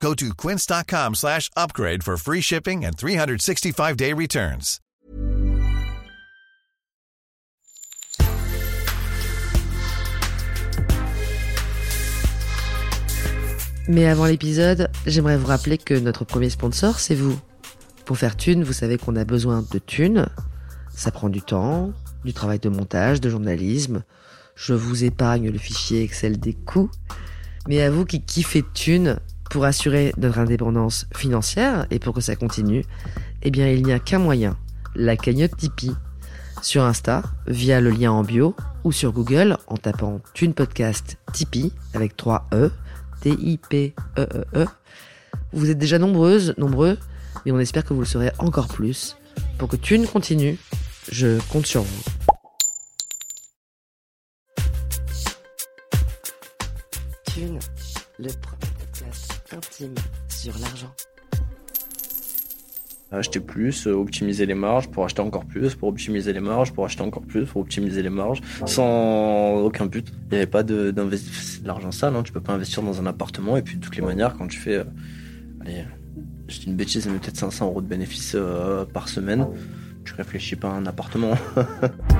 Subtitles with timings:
[0.00, 4.80] Go to quince.com slash upgrade for free shipping and 365-day returns.
[13.88, 17.38] Mais avant l'épisode, j'aimerais vous rappeler que notre premier sponsor, c'est vous.
[18.04, 20.26] Pour faire thune, vous savez qu'on a besoin de thunes.
[20.92, 21.92] Ça prend du temps,
[22.24, 24.02] du travail de montage, de journalisme.
[24.56, 26.90] Je vous épargne le fichier Excel des coûts.
[27.68, 32.36] Mais à vous qui kiffez thunes, pour assurer notre indépendance financière et pour que ça
[32.36, 32.84] continue,
[33.42, 34.56] eh bien, il n'y a qu'un moyen.
[34.94, 35.94] La cagnotte Tipeee.
[36.62, 41.70] Sur Insta, via le lien en bio, ou sur Google en tapant Thune Podcast Tipeee
[41.92, 42.70] avec 3 E,
[43.20, 44.66] T-I-P-E-E-E.
[45.52, 46.98] Vous êtes déjà nombreuses, nombreux,
[47.44, 49.16] mais on espère que vous le serez encore plus.
[49.58, 50.58] Pour que Thune continue,
[51.10, 52.02] je compte sur vous.
[57.26, 57.58] Thune,
[58.18, 58.55] le premier
[60.28, 60.92] sur l'argent.
[63.12, 66.84] Acheter plus, euh, optimiser les marges pour acheter encore plus, pour optimiser les marges, pour
[66.84, 70.08] acheter encore plus, pour optimiser les marges, sans aucun but.
[70.24, 72.22] Il n'y avait pas de- d'investissement, c'est de l'argent sale, hein.
[72.24, 74.58] tu peux pas investir dans un appartement et puis de toutes les manières quand tu
[74.58, 74.84] fais, euh,
[75.60, 75.84] allez,
[76.66, 79.46] une bêtise, mais peut-être 500 euros de bénéfices euh, par semaine,
[80.04, 81.34] tu réfléchis pas à un appartement.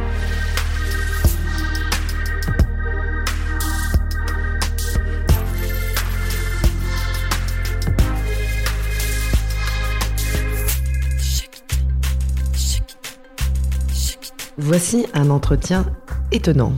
[14.68, 15.86] Voici un entretien
[16.32, 16.72] étonnant,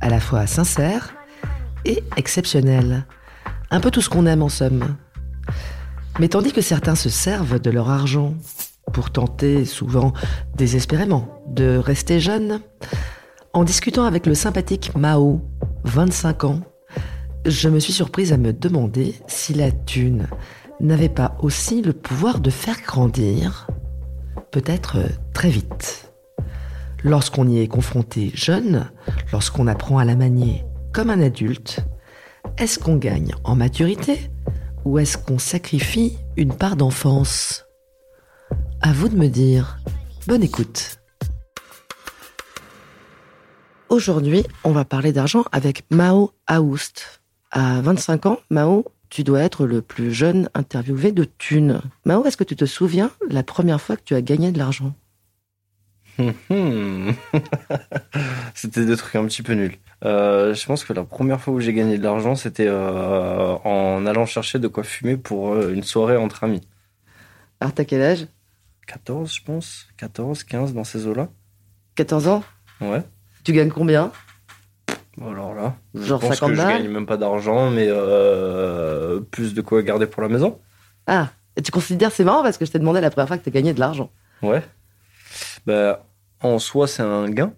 [0.00, 1.14] à la fois sincère
[1.84, 3.04] et exceptionnel.
[3.70, 4.96] Un peu tout ce qu'on aime en somme.
[6.20, 8.32] Mais tandis que certains se servent de leur argent
[8.94, 10.14] pour tenter, souvent
[10.56, 12.62] désespérément, de rester jeunes,
[13.52, 15.42] en discutant avec le sympathique Mao,
[15.84, 16.60] 25 ans,
[17.44, 20.28] je me suis surprise à me demander si la thune
[20.80, 23.66] n'avait pas aussi le pouvoir de faire grandir,
[24.50, 24.96] peut-être
[25.34, 26.07] très vite.
[27.04, 28.90] Lorsqu'on y est confronté jeune,
[29.32, 31.80] lorsqu'on apprend à la manier comme un adulte,
[32.56, 34.30] est-ce qu'on gagne en maturité
[34.84, 37.66] ou est-ce qu'on sacrifie une part d'enfance?
[38.80, 39.78] À vous de me dire.
[40.26, 40.98] Bonne écoute.
[43.88, 47.22] Aujourd'hui, on va parler d'argent avec Mao Aoust.
[47.52, 51.80] À 25 ans, Mao, tu dois être le plus jeune interviewé de Thune.
[52.04, 54.94] Mao, est-ce que tu te souviens la première fois que tu as gagné de l'argent?
[58.54, 59.76] c'était des trucs un petit peu nuls.
[60.04, 64.04] Euh, je pense que la première fois où j'ai gagné de l'argent, c'était euh, en
[64.06, 66.60] allant chercher de quoi fumer pour euh, une soirée entre amis.
[67.60, 68.26] Alors, t'as quel âge?
[68.86, 69.88] 14, je pense.
[69.96, 71.28] 14, 15 dans ces eaux-là.
[71.94, 72.44] 14 ans?
[72.80, 73.02] Ouais.
[73.44, 74.12] Tu gagnes combien?
[75.20, 77.88] Alors là, je Genre pense 50 que je gagne même pas d'argent, mais
[79.32, 80.60] plus de quoi garder pour la maison.
[81.08, 83.42] Ah, et tu considères, c'est marrant parce que je t'ai demandé la première fois que
[83.42, 84.12] tu as gagné de l'argent.
[84.42, 84.62] Ouais.
[85.66, 86.06] Bah,
[86.40, 87.52] en soi, c'est un gain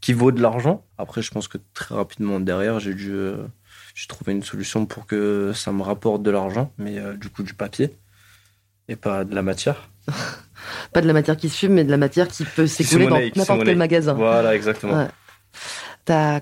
[0.00, 0.84] qui vaut de l'argent.
[0.98, 3.44] Après, je pense que très rapidement derrière, j'ai dû euh,
[3.94, 7.42] j'ai trouvé une solution pour que ça me rapporte de l'argent, mais euh, du coup
[7.42, 7.96] du papier
[8.88, 9.90] et pas de la matière.
[10.92, 13.18] Pas de la matière qui se fume, mais de la matière qui peut s'écouler dans
[13.18, 14.14] n'importe quel magasin.
[14.14, 14.94] Voilà, exactement.
[14.94, 15.08] Ouais.
[16.04, 16.40] T'as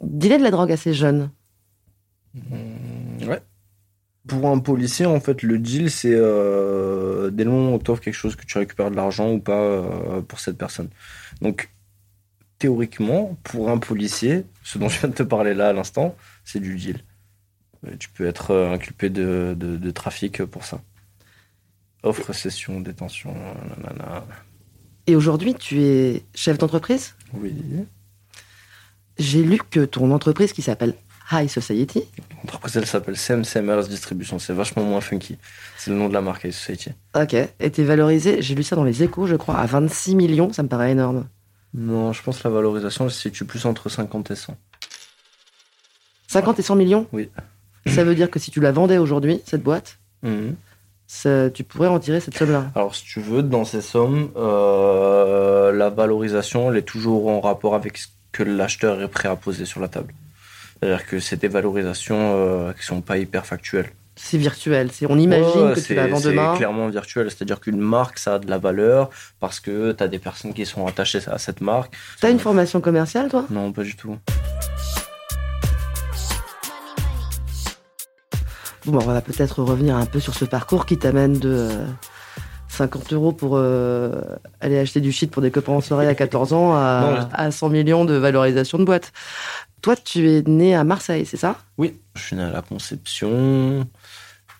[0.00, 1.30] dealé de la drogue assez jeune.
[2.34, 2.73] Mmh.
[4.26, 8.00] Pour un policier, en fait, le deal, c'est euh, dès le moment où on t'offre
[8.00, 10.88] quelque chose que tu récupères de l'argent ou pas euh, pour cette personne.
[11.42, 11.68] Donc,
[12.58, 16.60] théoriquement, pour un policier, ce dont je viens de te parler là à l'instant, c'est
[16.60, 17.00] du deal.
[17.86, 20.80] Euh, Tu peux être euh, inculpé de, de, de trafic pour ça.
[22.02, 23.34] Offre, cession, détention,
[23.82, 24.24] nanana.
[25.06, 27.14] Et aujourd'hui, tu es chef d'entreprise?
[27.34, 27.54] Oui.
[29.18, 30.94] J'ai lu que ton entreprise qui s'appelle
[31.32, 32.04] High Society,
[32.42, 34.38] L'entreprise, elle s'appelle CMCMRS Distribution.
[34.38, 35.38] C'est vachement moins funky.
[35.78, 36.90] C'est le nom de la marque, High Society.
[37.14, 40.62] ok, était valorisée, j'ai lu ça dans les échos, je crois, à 26 millions, ça
[40.62, 41.26] me paraît énorme.
[41.72, 44.56] Non, je pense que la valorisation elle se situe plus entre 50 et 100.
[46.28, 47.30] 50 et 100 millions Oui.
[47.86, 50.54] Ça veut dire que si tu la vendais aujourd'hui, cette boîte, Mhm.
[51.06, 52.70] ça- tu pourrais en tirer cette somme-là.
[52.74, 57.74] Alors, si tu veux, dans ces sommes, euh, la valorisation, elle est toujours en rapport
[57.74, 60.14] avec ce que l'acheteur est prêt à poser sur la table.
[60.80, 63.90] C'est-à-dire que c'est des valorisations euh, qui sont pas hyper factuelles.
[64.16, 64.90] C'est virtuel.
[64.92, 66.54] C'est, on imagine Ouais, que tu c'est- vas vendre C'est demain.
[66.56, 67.30] clairement virtuel.
[67.30, 69.10] C'est-à-dire qu'une marque, ça a de la valeur
[69.40, 71.94] parce que tu as des personnes qui sont attachées à cette marque.
[72.20, 73.44] T'as une formation commerciale, toi?
[73.50, 74.16] Non, pas du tout.
[78.86, 81.86] Bon, on va peut-être revenir un peu sur ce parcours qui t'amène de euh,
[82.74, 84.20] 50 euros pour euh,
[84.60, 87.50] aller acheter du shit pour des copains en soirée à 14 ans Non, à, à
[87.50, 89.12] 100 millions de valorisation de boîte.
[89.82, 91.56] Toi, tu es né à Marseille, c'est ça?
[91.78, 93.86] Oui, je suis né à la Conception.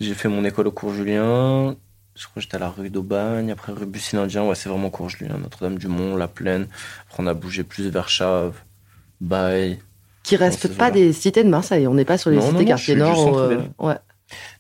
[0.00, 1.76] J'ai fait mon école au cours Julien.
[2.16, 4.44] Je crois que j'étais à la rue d'Aubagne, après rue Bussy-Indien.
[4.44, 6.66] Ouais, c'est vraiment cours Julien, Notre-Dame-du-Mont, La Plaine.
[7.08, 8.54] Après, on a bougé plus vers Chave,
[9.20, 9.78] Bail.
[10.22, 11.86] Qui restent pas des cités de Marseille.
[11.86, 13.32] On n'est pas sur les Non, cités non, du nord.
[13.32, 13.96] ou, euh, ouais.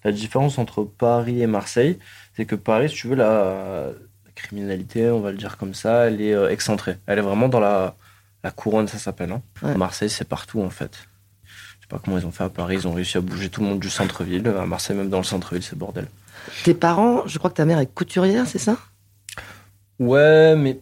[0.04, 1.98] La différence entre Paris et Marseille,
[2.36, 3.90] c'est que Paris, si tu veux, la,
[4.24, 6.98] la criminalité, on va le dire comme ça, elle est euh, excentrée.
[7.06, 7.96] Elle est vraiment dans la,
[8.42, 9.32] la couronne, ça s'appelle.
[9.32, 9.42] hein.
[9.62, 9.74] Ouais.
[9.76, 11.08] Marseille, c'est partout, en fait.
[11.44, 11.50] Je
[11.82, 12.76] sais pas comment ils ont fait à Paris.
[12.76, 14.46] Ils ont réussi à bouger tout le monde du centre-ville.
[14.48, 16.06] À Marseille, même dans le centre-ville, c'est bordel.
[16.64, 18.76] Tes parents, je crois que ta mère est couturière, c'est ça?
[19.98, 20.80] Ouais, mais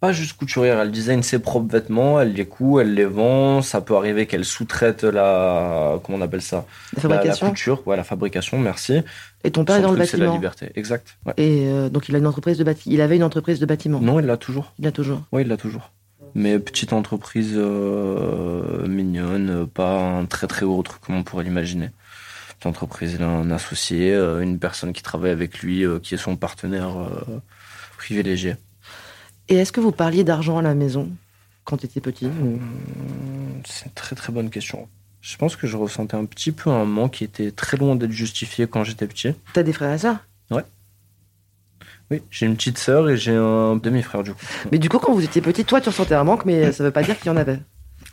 [0.00, 0.78] pas juste couturière.
[0.80, 3.62] Elle design ses propres vêtements, elle les coud, elle les vend.
[3.62, 5.98] Ça peut arriver qu'elle sous-traite la.
[6.02, 6.66] Comment on appelle ça?
[6.96, 9.00] La La- la, fabrication couture, ouais, la fabrication, merci.
[9.44, 10.34] Et ton père est dans le truc, c'est la bâtiment.
[10.36, 10.70] liberté.
[10.74, 11.16] Exact.
[11.26, 11.34] ouais.
[11.36, 12.94] Et euh, donc il a une entreprise de bâtiment.
[12.94, 14.00] Il avait une entreprise de bâtiment.
[14.00, 14.72] Non, il l'a toujours.
[14.78, 15.22] Il a toujours.
[15.32, 15.90] Oui, il l'a toujours.
[16.34, 21.90] Mais petite entreprise euh, mignonne, pas un très très gros truc comme on pourrait l'imaginer.
[22.48, 26.14] Petite entreprise, il a un associé, euh, une personne qui travaille avec lui, euh, qui
[26.14, 27.40] est son partenaire euh,
[27.96, 28.56] privilégié.
[29.48, 31.10] Et est-ce que vous parliez d'argent à la maison
[31.64, 32.60] quand tu étais petit Hum,
[33.66, 34.88] C'est une très très bonne question.
[35.20, 38.12] Je pense que je ressentais un petit peu un manque qui était très loin d'être
[38.12, 39.34] justifié quand j'étais petit.
[39.52, 40.18] T'as des frères et sœurs?
[42.10, 44.40] Oui, j'ai une petite sœur et j'ai un demi-frère du coup.
[44.72, 46.90] Mais du coup, quand vous étiez petit, toi, tu ressentais un manque, mais ça veut
[46.90, 47.60] pas dire qu'il y en avait.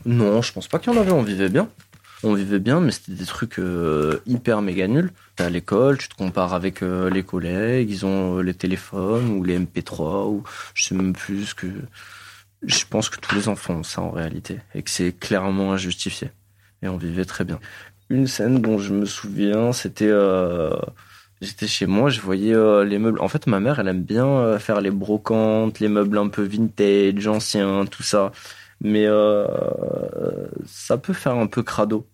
[0.06, 1.70] Non, je pense pas qu'il y en avait, on vivait bien.
[2.24, 5.12] On vivait bien, mais c'était des trucs euh, hyper méga nuls.
[5.36, 9.30] T'es à l'école, tu te compares avec euh, les collègues, ils ont euh, les téléphones
[9.30, 11.68] ou les MP3 ou je sais même plus que.
[12.64, 16.32] Je pense que tous les enfants ont ça en réalité et que c'est clairement injustifié.
[16.82, 17.60] Et on vivait très bien.
[18.10, 20.08] Une scène dont je me souviens, c'était.
[20.10, 20.72] euh,
[21.42, 23.20] J'étais chez moi, je voyais euh, les meubles.
[23.20, 26.44] En fait, ma mère, elle aime bien euh, faire les brocantes, les meubles un peu
[26.44, 28.32] vintage, anciens, tout ça
[28.82, 29.46] mais euh,
[30.66, 32.08] ça peut faire un peu crado.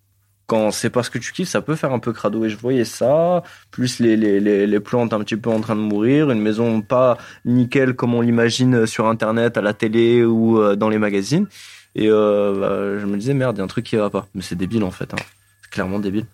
[0.48, 2.44] Quand c'est pas ce que tu kiffes, ça peut faire un peu crado.
[2.44, 3.42] Et je voyais ça,
[3.72, 6.82] plus les, les, les, les plantes un petit peu en train de mourir, une maison
[6.82, 11.48] pas nickel comme on l'imagine sur Internet, à la télé ou euh, dans les magazines.
[11.96, 14.28] Et euh, bah, je me disais, merde, il y a un truc qui va pas.
[14.36, 15.14] Mais c'est débile en fait.
[15.14, 15.24] Hein.
[15.64, 16.26] C'est clairement débile.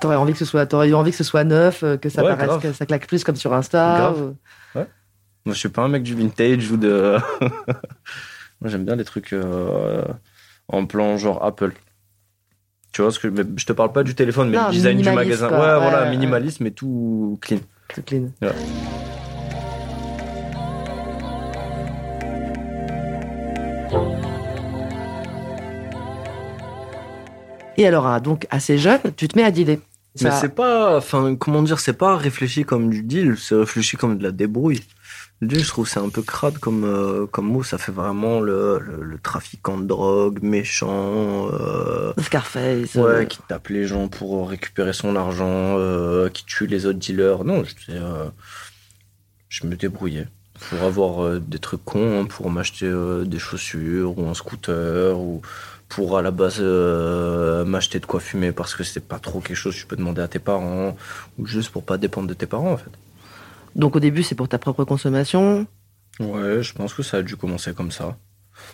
[0.00, 2.30] T'aurais envie que ce soit, t'aurais eu envie que ce soit neuf, que ça Ouais,
[2.30, 2.62] paraisse, grave.
[2.62, 3.96] que ça claque plus comme sur Insta.
[3.98, 4.20] Grave.
[4.22, 4.78] ou-
[5.44, 7.16] Moi, je suis pas un mec du vintage ou de.
[8.60, 10.02] Moi, j'aime bien les trucs euh,
[10.68, 11.72] en plan genre Apple.
[12.92, 14.96] Tu vois ce que mais je te parle pas du téléphone, mais Non, le design
[14.98, 15.48] du minimaliste, magasin.
[15.48, 15.58] quoi.
[15.58, 16.10] Ouais, Ouais, voilà, ouais.
[16.10, 17.58] minimalisme et tout clean.
[17.94, 18.30] tout clean.
[18.42, 18.48] Ouais.
[27.76, 29.78] Et alors, ah, donc, assez jeune, tu te mets à dealer.
[30.20, 34.18] Mais c'est pas, enfin, comment dire, c'est pas réfléchi comme du deal, c'est réfléchi comme
[34.18, 34.80] de la débrouille.
[35.40, 37.62] Deal, je trouve, c'est un peu crade comme, euh, comme mot.
[37.62, 42.96] Ça fait vraiment le, le, le trafiquant de drogue, méchant, euh, Scarface.
[42.96, 46.98] euh, Ouais, qui tape les gens pour récupérer son argent, euh, qui tue les autres
[46.98, 47.44] dealers.
[47.44, 48.24] Non, je, euh,
[49.48, 50.26] je me débrouillais
[50.70, 55.16] pour avoir euh, des trucs cons, hein, pour m'acheter euh, des chaussures ou un scooter
[55.18, 55.40] ou
[55.88, 59.56] pour à la base euh, m'acheter de quoi fumer parce que c'est pas trop quelque
[59.56, 60.96] chose que tu peux demander à tes parents
[61.38, 62.90] ou juste pour pas dépendre de tes parents en fait.
[63.76, 65.66] Donc, au début, c'est pour ta propre consommation.
[66.20, 68.16] Ouais, je pense que ça a dû commencer comme ça.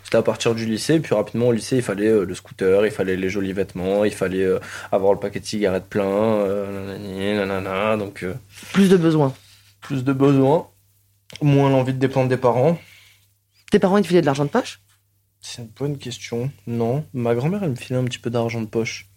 [0.03, 2.91] C'était à partir du lycée, puis rapidement au lycée, il fallait euh, le scooter, il
[2.91, 4.59] fallait les jolis vêtements, il fallait euh,
[4.91, 8.25] avoir le paquet de cigarettes plein, euh, nanani, nanana, donc
[8.73, 9.31] Plus de besoins.
[9.81, 10.67] plus de besoins,
[11.43, 12.79] moins l'envie de dépendre des parents.
[13.69, 14.79] Tes parents, ils te filaient de l'argent de poche?
[15.39, 16.49] C'est une bonne question.
[16.65, 19.07] Non, ma grand-mère, elle me filait un petit peu d'argent de poche,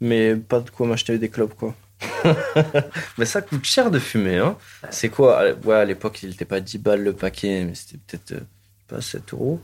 [0.00, 1.74] mais pas de quoi m'acheter des clopes, quoi.
[3.18, 4.56] mais ça coûte cher de fumer, hein.
[4.90, 8.32] C'est quoi Ouais, à l'époque, il était pas 10 balles le paquet, mais c'était peut-être,
[8.32, 8.46] euh,
[8.88, 9.60] pas 7 euros.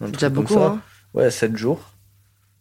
[0.00, 0.80] C'est déjà beaucoup, hein
[1.12, 1.92] Ouais, 7 jours.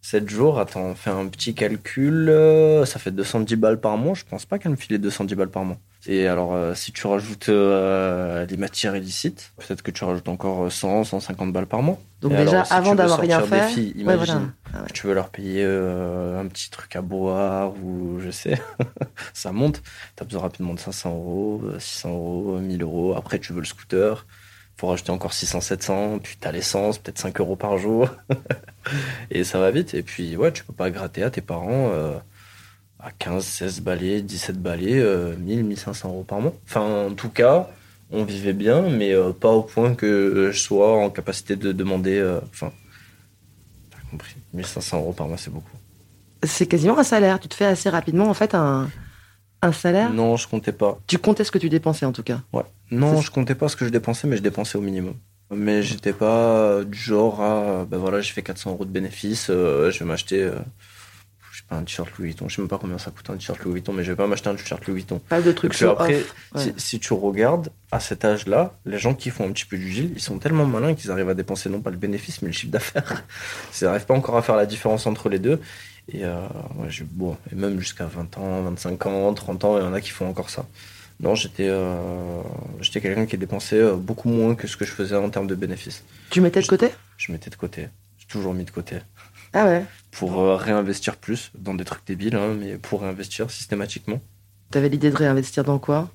[0.02, 4.14] 7 jours, attends, on fait un petit calcul, euh, ça fait 210 balles par mois.
[4.16, 5.78] Je pense pas qu'elle me filait 210 balles par mois.
[6.06, 10.70] Et alors, euh, si tu rajoutes euh, des matières illicites, peut-être que tu rajoutes encore
[10.70, 11.98] 100, 150 balles par mois.
[12.22, 13.68] Donc, Et déjà, alors, si tu avant d'avoir rien fait.
[13.70, 14.48] filles, ouais, imagine voilà.
[14.74, 14.88] Ah ouais.
[14.88, 18.62] que tu veux leur payer euh, un petit truc à boire ou je sais,
[19.34, 19.82] ça monte.
[20.18, 23.16] T'as besoin rapidement de 500 euros, euh, 600 euros, 1000 euros.
[23.16, 24.26] Après, tu veux le scooter.
[24.76, 26.20] Faut rajouter encore 600, 700.
[26.22, 28.10] Puis t'as l'essence, peut-être 5 euros par jour.
[29.32, 29.94] et ça va vite.
[29.94, 31.92] Et puis, ouais, tu peux pas gratter à tes parents.
[31.94, 32.18] euh,
[33.04, 36.54] à 15, 16 balais, 17 balais, euh, 1000, 1500 euros par mois.
[36.66, 37.70] Enfin, en tout cas,
[38.12, 42.18] on vivait bien, mais euh, pas au point que je sois en capacité de demander.
[42.18, 42.72] euh, Enfin,
[43.92, 44.36] t'as compris.
[44.54, 45.76] 1500 euros par mois, c'est beaucoup.
[46.44, 47.40] C'est quasiment un salaire.
[47.40, 48.90] Tu te fais assez rapidement, en fait, un,
[49.62, 50.12] un salaire?
[50.14, 51.00] Non, je comptais pas.
[51.08, 52.42] Tu comptais ce que tu dépensais, en tout cas?
[52.54, 52.64] Ouais.
[52.92, 55.16] Non, je comptais pas ce que je dépensais, mais je dépensais au minimum.
[55.52, 59.92] Mais j'étais pas du genre à, ben voilà, j'ai fait 400 euros de bénéfices, euh,
[59.92, 60.54] je vais m'acheter, euh,
[61.64, 62.48] sais pas, un t-shirt Louis Vuitton.
[62.50, 64.28] Je sais même pas combien ça coûte un t-shirt Louis Vuitton, mais je vais pas
[64.28, 65.20] m'acheter un t-shirt Louis Vuitton.
[65.30, 66.24] Pas de trucs Parce que après,
[66.56, 66.74] si, Ouais.
[66.78, 70.12] si tu regardes, à cet âge-là, les gens qui font un petit peu du gil,
[70.16, 72.72] ils sont tellement malins qu'ils arrivent à dépenser non pas le bénéfice, mais le chiffre
[72.72, 73.24] d'affaires.
[73.82, 75.60] Ils n'arrivent pas encore à faire la différence entre les deux.
[76.12, 76.36] Et, euh,
[76.78, 80.02] ouais, bon, et même jusqu'à 20 ans, 25 ans, 30 ans, il y en a
[80.02, 80.66] qui font encore ça.
[81.20, 82.42] Non, j'étais euh,
[82.82, 85.56] j'étais quelqu'un qui dépensait euh, beaucoup moins que ce que je faisais en termes de
[85.56, 86.04] bénéfices.
[86.30, 86.90] Tu mettais de côté?
[87.18, 87.88] Je mettais de côté.
[88.18, 88.98] J'ai toujours mis de côté.
[89.54, 89.86] Ah ouais.
[90.12, 94.22] Pour euh, réinvestir plus dans des trucs débiles, hein, mais pour réinvestir systématiquement.
[94.72, 96.10] T'avais l'idée de réinvestir dans quoi?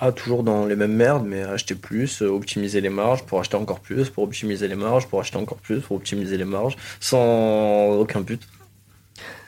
[0.00, 3.56] Ah, toujours dans les mêmes merdes, mais acheter plus, euh, optimiser les marges pour acheter
[3.56, 7.96] encore plus, pour optimiser les marges, pour acheter encore plus, pour optimiser les marges, sans
[7.98, 8.46] aucun but.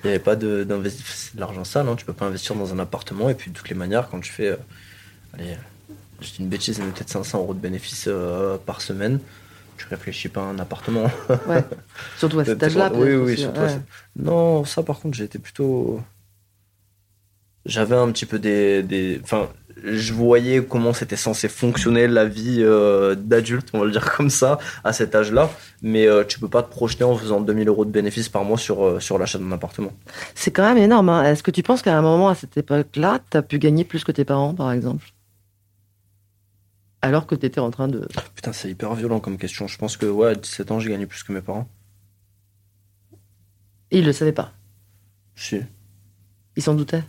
[0.02, 1.36] Il n'y avait pas d'investissement.
[1.36, 1.94] De l'argent sale, hein.
[1.96, 4.32] tu peux pas investir dans un appartement, et puis de toutes les manières, quand tu
[4.32, 4.48] fais.
[4.48, 4.56] euh,
[5.34, 5.56] allez,
[6.38, 9.20] une bêtise, mais peut-être 500 euros de bénéfices euh, par semaine,
[9.80, 11.10] tu réfléchis pas à un appartement.
[11.48, 11.64] Ouais.
[12.18, 12.90] Surtout à cet âge-là.
[12.94, 13.60] Oui, oui, surtout.
[13.60, 13.78] ouais.
[14.16, 16.00] Non, ça par contre, été plutôt.
[17.66, 19.20] J'avais un petit peu des, des.
[19.22, 19.48] Enfin,
[19.84, 24.30] je voyais comment c'était censé fonctionner la vie euh, d'adulte, on va le dire comme
[24.30, 25.50] ça, à cet âge-là.
[25.82, 28.58] Mais euh, tu peux pas te projeter en faisant 2000 euros de bénéfices par mois
[28.58, 29.92] sur, euh, sur l'achat d'un appartement.
[30.34, 31.08] C'est quand même énorme.
[31.08, 31.24] hein.
[31.24, 34.12] Est-ce que tu penses qu'à un moment, à cette époque-là, t'as pu gagner plus que
[34.12, 35.06] tes parents, par exemple?
[37.02, 38.06] Alors que t'étais en train de.
[38.34, 39.66] Putain, c'est hyper violent comme question.
[39.66, 41.68] Je pense que, ouais, à 17 ans, j'ai gagné plus que mes parents.
[43.90, 44.52] Et ils le savaient pas.
[45.34, 45.60] Si.
[46.56, 47.02] Ils s'en doutaient.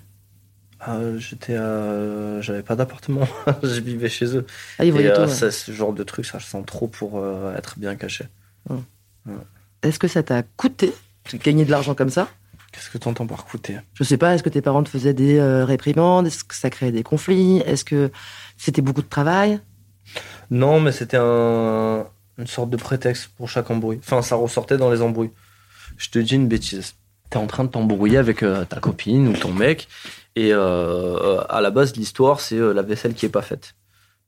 [0.80, 2.42] Ah, j'étais à...
[2.42, 3.28] J'avais pas d'appartement.
[3.64, 4.46] je vivais chez eux.
[4.80, 5.22] Ah, ils Et voyaient euh, tout.
[5.22, 5.28] ouais.
[5.28, 8.26] ça, ce genre de truc, ça, je sens trop pour euh, être bien caché.
[9.84, 10.94] Est-ce que ça t'a coûté
[11.32, 12.30] de gagner de l'argent comme ça?
[12.72, 13.78] Qu'est-ce que t'entends par coûter?
[13.94, 16.26] Je sais pas, est-ce que tes parents te faisaient des euh, réprimandes?
[16.28, 17.58] Est-ce que ça créait des conflits?
[17.66, 18.10] Est-ce que
[18.58, 19.60] c'était beaucoup de travail?
[20.50, 22.06] Non, mais c'était un...
[22.38, 24.00] une sorte de prétexte pour chaque embrouille.
[24.00, 25.32] Enfin, ça ressortait dans les embrouilles.
[25.98, 26.96] Je te dis une bêtise.
[27.30, 29.88] T'es en train de t'embrouiller avec euh, ta copine ou ton mec,
[30.36, 33.76] et euh, à la base, l'histoire, c'est euh, la vaisselle qui est pas faite.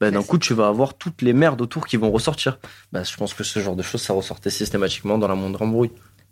[0.02, 2.60] Ben, d'un coup, tu vas avoir toutes les merdes autour qui vont ressortir.
[2.92, 5.92] Ben, je pense que ce genre de choses, ça ressortait systématiquement dans la moindre embrouille.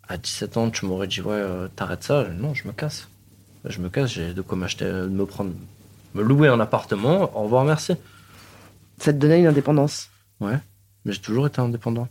[0.10, 2.26] À 17 ans, tu m'aurais dit, ouais, euh, t'arrêtes ça?
[2.38, 3.08] Non, je me casse.
[3.64, 5.52] Je me casse, j'ai de quoi m'acheter, de me prendre,
[6.16, 7.32] me louer un appartement.
[7.38, 7.94] Au revoir, merci.
[9.02, 10.12] Ça te donnait une indépendance
[11.06, 12.08] Mais j'ai toujours été indépendant.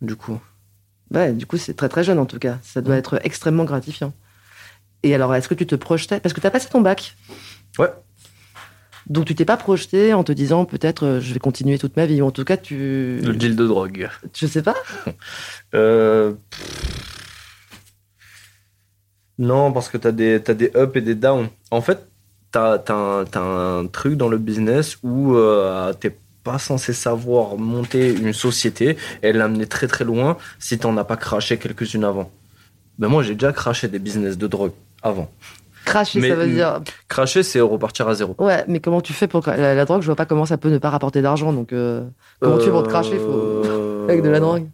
[0.00, 0.40] Du coup.
[1.14, 2.58] Ouais, du coup, c'est très très jeune en tout cas.
[2.62, 4.12] Ça doit être extrêmement gratifiant.
[5.04, 6.18] Et alors, est-ce que tu te projetais?
[6.18, 7.16] Parce que tu as passé ton bac.
[7.78, 7.92] Ouais.
[9.06, 12.06] Donc, tu t'es pas projeté en te disant peut-être euh, je vais continuer toute ma
[12.06, 12.20] vie.
[12.20, 13.20] Ou en tout cas, tu.
[13.22, 14.10] Le deal de drogue.
[14.34, 14.76] Je sais pas.
[15.74, 16.32] Euh...
[19.38, 21.48] Non, parce que t'as des, t'as des ups et des downs.
[21.70, 22.07] En fait,
[22.50, 22.82] t'as,
[23.34, 29.32] un, truc dans le business où euh, t'es pas censé savoir monter une société et
[29.32, 32.30] l'amener très très loin si t'en as pas craché quelques-unes avant.
[32.98, 35.30] Ben moi, j'ai déjà craché des business de drogue avant.
[35.84, 36.80] Cracher, Mais- ça veut dire.
[37.08, 38.34] Cracher, c'est repartir à zéro.
[38.38, 39.46] Ouais, mais comment tu fais pour.
[39.46, 41.52] La, la drogue, je vois pas comment ça peut ne pas rapporter d'argent.
[41.52, 42.04] Donc, euh,
[42.40, 43.64] comment tu fais pour te cracher faut...
[43.64, 44.66] Euh, avec de la drogue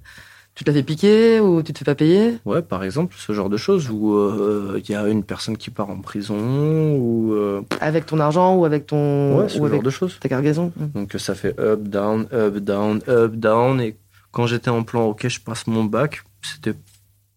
[0.54, 2.38] Tu te la fais piquer ou tu te fais pas payer?
[2.44, 5.70] Ouais, par exemple, ce genre de choses où euh, il y a une personne qui
[5.70, 9.40] part en prison ou euh, Avec ton argent ou avec ton.
[9.40, 10.16] ouais, ce ou genre avec de choses.
[10.20, 13.96] ta cargaison Donc ça fait up down up down up down et
[14.30, 16.75] quand j'étais en plan OK, je passe mon bac, c'était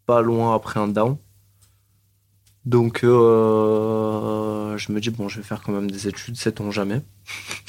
[0.05, 1.17] pas loin après un down.
[2.65, 7.01] Donc euh, je me dis bon, je vais faire quand même des études, sait-on jamais.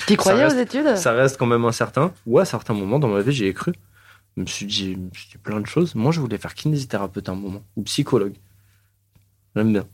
[0.06, 0.96] Tu croyais reste- aux études?
[0.96, 2.12] Ça reste quand même incertain.
[2.26, 3.72] Ou à certains moments dans ma vie, j'y ai cru.
[4.38, 5.96] Je me suis dit, je plein de choses.
[5.96, 8.34] Moi, je voulais faire kinésithérapeute à un moment ou psychologue.
[9.56, 9.84] J'aime bien.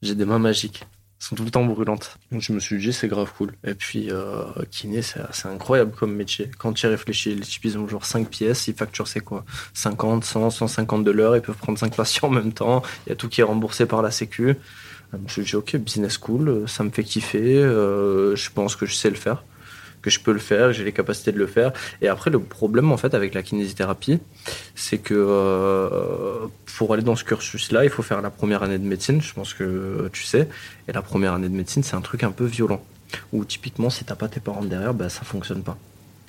[0.00, 0.82] J'ai des mains magiques.
[0.84, 2.18] Elles sont tout le temps brûlantes.
[2.30, 3.54] Donc je me suis dit, c'est grave cool.
[3.64, 6.52] Et puis, euh, kiné, c'est incroyable comme métier.
[6.56, 8.68] Quand tu y réfléchis, les types, ils ont genre 5 pièces.
[8.68, 9.44] Ils facturent, c'est quoi?
[9.74, 11.34] 50, 100, 150 de l'heure.
[11.34, 12.82] Ils peuvent prendre 5 patients en même temps.
[13.06, 14.54] Il y a tout qui est remboursé par la Sécu.
[15.12, 17.58] Je me suis dit, ok, business cool, ça me fait kiffer.
[17.58, 19.42] euh, je pense que je sais le faire
[20.02, 21.72] que je peux le faire, j'ai les capacités de le faire.
[22.00, 24.18] Et après, le problème, en fait, avec la kinésithérapie,
[24.74, 28.84] c'est que euh, pour aller dans ce cursus-là, il faut faire la première année de
[28.84, 30.48] médecine, je pense que tu sais.
[30.88, 32.82] Et la première année de médecine, c'est un truc un peu violent.
[33.32, 35.76] Où typiquement, si t'as pas tes parents derrière, bah, ça fonctionne pas.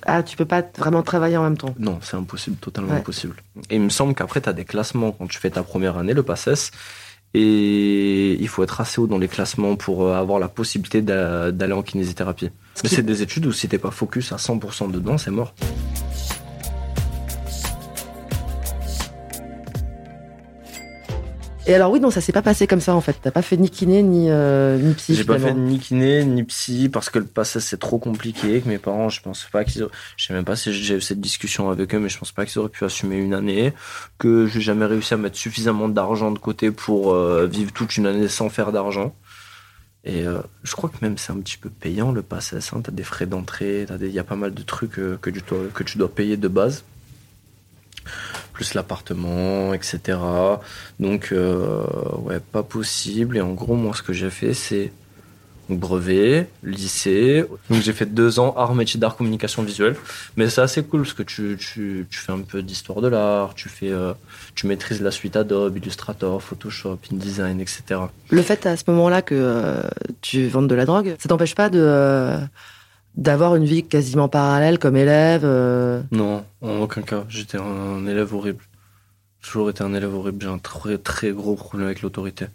[0.06, 1.74] Ah, tu peux pas vraiment travailler en même temps.
[1.80, 2.98] Non, c'est impossible, totalement Ouais.
[2.98, 3.38] impossible.
[3.70, 6.14] Et il me semble qu'après, tu as des classements quand tu fais ta première année,
[6.14, 6.72] le PACES.
[7.36, 11.74] et il faut être assez haut dans les classements pour euh, avoir la possibilité d'aller
[11.74, 12.52] en kinésithérapie.
[12.84, 15.54] Mais c'est des études où si t'es pas focus à 100% dedans, c'est mort.
[21.66, 23.16] Et alors oui, non, ça s'est pas passé comme ça en fait.
[23.22, 25.16] T'as pas fait ni kiné ni euh, ni psy.
[25.16, 28.50] J'ai pas fait ni kiné ni psy parce que le passé c'est trop compliqué.
[28.50, 29.88] Avec mes parents, je pense pas qu'ils.
[30.18, 32.46] Je sais même pas si j'ai eu cette discussion avec eux, mais je pense pas
[32.46, 33.74] qu'ils auraient pu assumer une année.
[34.18, 38.08] Que j'ai jamais réussi à mettre suffisamment d'argent de côté pour euh, vivre toute une
[38.08, 39.16] année sans faire d'argent.
[40.06, 42.58] Et euh, je crois que même c'est un petit peu payant le passé.
[42.58, 42.82] Hein.
[42.84, 45.68] T'as des frais d'entrée, il y a pas mal de trucs euh, que tu dois
[45.74, 46.84] que tu dois payer de base
[48.54, 50.20] plus l'appartement, etc.
[51.00, 51.84] Donc, euh,
[52.20, 53.38] ouais, pas possible.
[53.38, 54.94] Et en gros, moi, ce que j'ai fait, c'est
[55.70, 57.46] brevet, lycée.
[57.70, 59.96] Donc, j'ai fait deux ans art, métier d'art, communication visuelle.
[60.36, 63.54] Mais c'est assez cool parce que tu, tu, tu fais un peu d'histoire de l'art,
[63.56, 64.14] tu fais, euh,
[64.56, 68.02] tu maîtrises la suite Adobe, Illustrator, Photoshop, InDesign, etc.
[68.30, 69.82] Le fait à ce moment-là que euh,
[70.22, 72.40] tu vendes de la drogue, ça t'empêche pas de
[73.16, 77.26] d'avoir une vie quasiment parallèle comme élève euh Non, en aucun cas.
[77.30, 78.64] J'étais un élève horrible.
[79.42, 80.42] J'ai toujours été un élève horrible.
[80.42, 82.48] J'ai un très très gros problème avec l'autorité.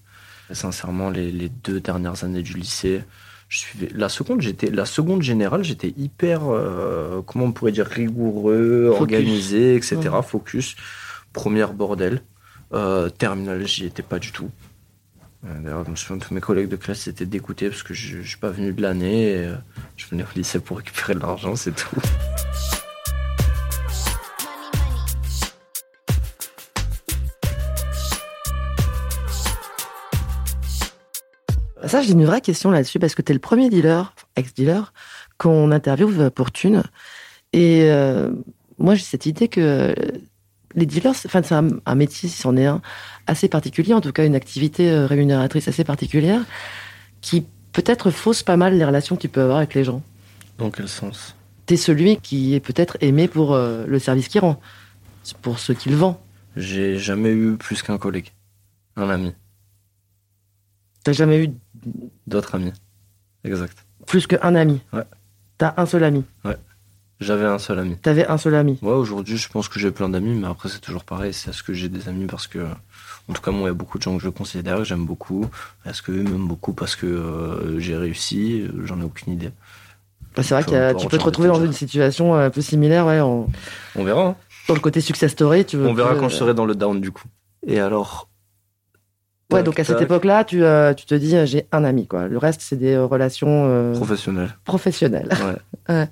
[0.50, 3.02] Sincèrement, les, les, deux dernières années du lycée,
[3.48, 4.40] je suivais la seconde.
[4.40, 5.62] J'étais la seconde générale.
[5.64, 9.98] J'étais hyper, euh, comment on pourrait dire, rigoureux, organisé, etc.
[10.26, 10.76] Focus.
[11.32, 12.22] Première bordel.
[12.72, 14.50] Euh, terminale, j'y étais pas du tout.
[15.46, 18.18] Euh, d'ailleurs, je me souviens tous mes collègues de classe étaient dégoûtés parce que je
[18.18, 19.30] ne suis pas venu de l'année.
[19.30, 19.56] Et, euh,
[19.96, 21.96] je venais au lycée pour récupérer de l'argent, c'est tout.
[31.88, 34.92] Ça, j'ai une vraie question là-dessus parce que tu es le premier dealer, ex-dealer,
[35.38, 36.82] qu'on interviewe pour Thune.
[37.52, 38.30] Et euh,
[38.78, 39.94] moi, j'ai cette idée que
[40.74, 42.82] les dealers, enfin, c'est un, métier, si c'en est un,
[43.26, 46.44] assez particulier, en tout cas une activité euh, rémunératrice assez particulière,
[47.20, 50.02] qui peut-être fausse pas mal les relations que tu peux avoir avec les gens.
[50.58, 51.34] Dans quel sens?
[51.66, 54.60] T'es celui qui est peut-être aimé pour euh, le service qu'il rend,
[55.42, 56.20] pour ce qu'il vend.
[56.56, 58.32] J'ai jamais eu plus qu'un collègue,
[58.96, 59.34] un ami.
[61.04, 61.50] T'as jamais eu
[62.26, 62.72] d'autres amis
[63.44, 63.76] Exact.
[64.06, 65.04] Plus qu'un ami Ouais.
[65.58, 66.56] T'as un seul ami Ouais.
[67.20, 67.96] J'avais un seul ami.
[67.96, 70.78] T'avais un seul ami Ouais, aujourd'hui, je pense que j'ai plein d'amis, mais après, c'est
[70.78, 71.34] toujours pareil.
[71.34, 72.60] C'est ce que j'ai des amis parce que,
[73.28, 75.04] en tout cas, moi, il y a beaucoup de gens que je considère, que j'aime
[75.04, 75.46] beaucoup.
[75.84, 78.66] Est-ce qu'eux m'aiment beaucoup parce que euh, j'ai réussi?
[78.84, 79.50] J'en ai aucune idée.
[80.36, 83.04] Bah, c'est vrai que tu peux te retrouver dans une situation euh, un peu similaire,
[83.06, 83.20] ouais.
[83.20, 83.48] On,
[83.96, 84.26] on verra.
[84.28, 84.36] Hein.
[84.68, 85.88] Dans le côté success story, tu veux.
[85.88, 87.24] On verra quand je serai dans le down, du coup.
[87.66, 88.28] Et alors,
[89.50, 92.28] Ouais, donc à cette époque-là, tu, euh, tu te dis, j'ai un ami, quoi.
[92.28, 93.92] Le reste, c'est des relations.
[93.94, 94.54] Professionnelles.
[94.64, 95.28] Professionnelles.
[95.88, 95.94] Ouais.
[95.94, 96.08] ouais.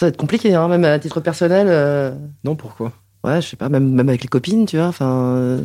[0.00, 1.66] Ça va être compliqué, hein, même à titre personnel.
[1.68, 2.14] Euh.
[2.42, 2.94] Non, pourquoi?
[3.22, 5.34] Ouais, je sais pas, même, même avec les copines, tu vois, enfin.
[5.36, 5.60] Euh.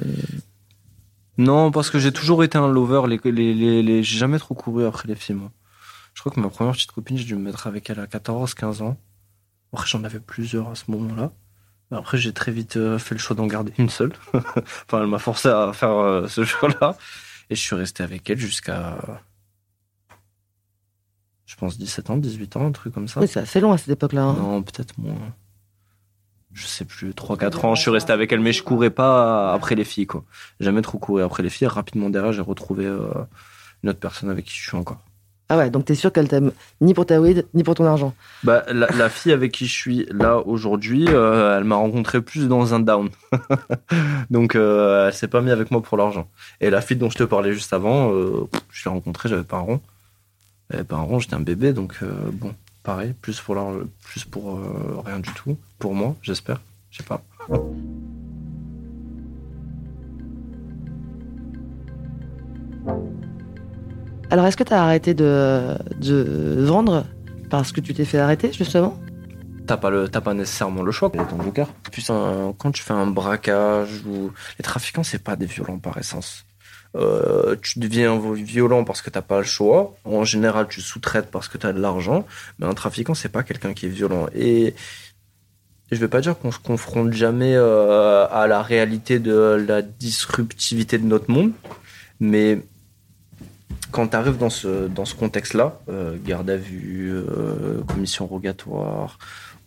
[1.38, 3.08] Non, parce que j'ai toujours été un lover.
[3.08, 5.52] Les, les, les, J'ai jamais trop couru après les filles, moi.
[6.14, 8.54] Je crois que ma première petite copine, j'ai dû me mettre avec elle à 14,
[8.56, 8.98] 15 ans.
[9.72, 11.32] Après, j'en avais plusieurs à ce moment-là.
[11.92, 14.14] Après, j'ai très vite euh, fait le choix d'en garder une seule.
[14.34, 16.98] enfin, elle m'a forcé à faire ce choix-là.
[17.50, 18.98] Et je suis resté avec elle jusqu'à
[21.56, 23.22] je pense 17 ans, 18 ans, un truc comme ça.
[23.22, 24.24] Oui, c'est assez long à cette époque-là.
[24.24, 24.34] Hein.
[24.34, 25.16] Non, peut-être moins.
[26.52, 29.76] Je sais plus, 3-4 ans, je suis resté avec elle, mais je courais pas après
[29.76, 30.24] les filles, quoi.
[30.60, 31.68] Jamais trop couru après les filles.
[31.68, 33.10] Rapidement derrière, j'ai retrouvé euh,
[33.84, 35.02] une autre personne avec qui je suis encore.
[35.50, 38.16] Ah ouais, donc t'es sûr qu'elle t'aime ni pour ta weed, ni pour ton argent
[38.44, 42.74] Bah, la, fille avec qui je suis là aujourd'hui, euh, elle m'a rencontré plus dans
[42.74, 43.10] un down.
[44.32, 46.28] donc, euh, elle s'est pas mise avec moi pour l'argent.
[46.62, 49.62] Et la fille dont je te parlais juste avant, je l'ai rencontrée, j'avais pas un
[49.62, 49.82] rond.
[50.74, 52.54] Et ben, rond, j'étais un bébé, donc euh, bon,
[52.84, 53.56] pareil, plus pour,
[54.04, 55.58] plus pour euh, rien du tout.
[55.80, 56.60] Pour moi, j'espère.
[56.92, 57.22] Je sais pas.
[64.36, 67.06] Alors, est-ce que tu as arrêté de, de vendre
[67.50, 69.00] parce que tu t'es fait arrêter, justement?
[69.66, 71.70] T'as pas, le, pas nécessairement le choix, ton joker.
[71.90, 76.44] Puis quand tu fais un braquage ou les trafiquants, c'est pas des violents par essence.
[76.98, 79.96] Euh, tu deviens violent parce que t'as pas le choix.
[80.04, 82.26] En général, tu sous-traites parce que tu as de l'argent.
[82.60, 84.28] Mais un trafiquant, c'est pas quelqu'un qui est violent.
[84.36, 84.76] Et
[85.94, 90.98] je vais pas dire qu'on se confronte jamais euh, à la réalité de la disruptivité
[90.98, 91.54] de notre monde,
[92.20, 92.60] mais
[93.92, 97.14] quand tu arrives dans ce, dans ce contexte-là, euh, garde à vue,
[97.88, 99.18] commission rogatoire,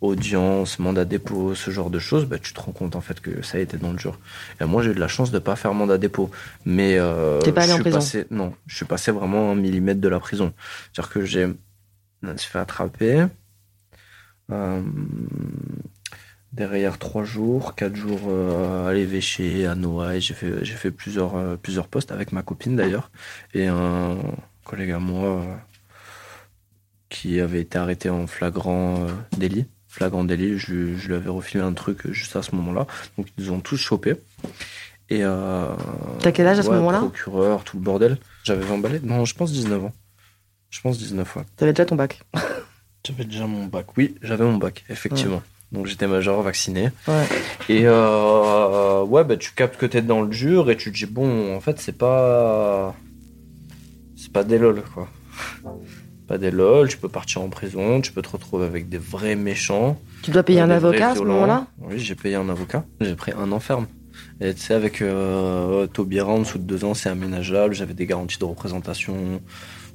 [0.01, 3.41] audience, mandat dépôt, ce genre de choses, bah, tu te rends compte en fait que
[3.41, 4.17] ça a été dans le dur.
[4.61, 6.29] Et moi, j'ai eu de la chance de pas faire mandat dépôt,
[6.65, 7.97] mais euh, pas allé en prison.
[7.97, 10.53] Passé, non, je suis passé vraiment un millimètre de la prison.
[10.93, 11.47] C'est-à-dire que j'ai,
[12.23, 13.25] je me suis fait attraper.
[14.51, 14.81] Euh,
[16.51, 20.21] Derrière trois jours, quatre jours euh, à l'évêché, à Noailles.
[20.21, 23.11] J'ai fait, j'ai fait plusieurs, euh, plusieurs postes avec ma copine d'ailleurs.
[23.53, 24.17] Et un
[24.63, 25.55] collègue à moi euh,
[27.09, 29.65] qui avait été arrêté en flagrant euh, délit.
[29.87, 32.87] Flagrant délit, je, je lui avais refilé un truc juste à ce moment-là.
[33.17, 34.15] Donc ils nous ont tous chopés.
[35.09, 35.75] Et euh,
[36.19, 36.99] T'as quel âge à ce ouais, moment-là?
[36.99, 38.17] Procureur, tout le bordel.
[38.43, 39.93] J'avais 20 balais Non, je pense 19 ans.
[40.69, 41.43] Je pense 19, ouais.
[41.57, 42.21] T'avais déjà ton bac.
[43.05, 43.97] J'avais déjà mon bac.
[43.97, 45.41] Oui, j'avais mon bac, effectivement.
[45.71, 46.89] Donc j'étais majeur, vacciné.
[47.07, 47.25] Ouais.
[47.69, 51.05] Et euh, ouais, bah, tu captes que t'es dans le dur et tu te dis,
[51.05, 52.95] bon, en fait, c'est pas.
[54.15, 55.07] C'est pas des lol, quoi.
[56.27, 59.35] Pas des lol, tu peux partir en prison, tu peux te retrouver avec des vrais
[59.35, 59.99] méchants.
[60.21, 61.67] Tu dois payer un avocat à ce moment-là?
[61.79, 62.83] Oui, j'ai payé un avocat.
[62.99, 63.87] J'ai pris un an ferme.
[64.41, 67.73] Et tu sais, avec euh, Taubira, en dessous de deux ans, c'est aménageable.
[67.73, 69.41] J'avais des garanties de représentation.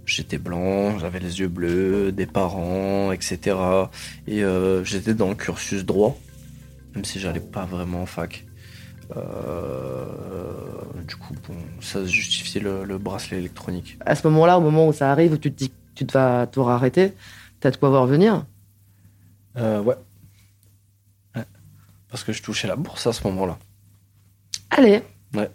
[0.07, 3.57] J'étais blanc, j'avais les yeux bleus, des parents, etc.
[4.27, 6.19] Et euh, j'étais dans le cursus droit,
[6.95, 8.45] même si j'allais pas vraiment en fac.
[9.17, 10.05] Euh,
[11.07, 13.99] du coup, bon, ça justifiait le, le bracelet électronique.
[14.05, 16.13] À ce moment-là, au moment où ça arrive, où tu te dis que tu te
[16.13, 17.15] vas t'auras arrêté,
[17.61, 18.45] t'as de quoi voir venir?
[19.57, 19.97] Euh, ouais.
[21.37, 21.45] Ouais.
[22.09, 23.59] Parce que je touchais la bourse à ce moment-là.
[24.71, 25.03] Allez.
[25.35, 25.51] Ouais.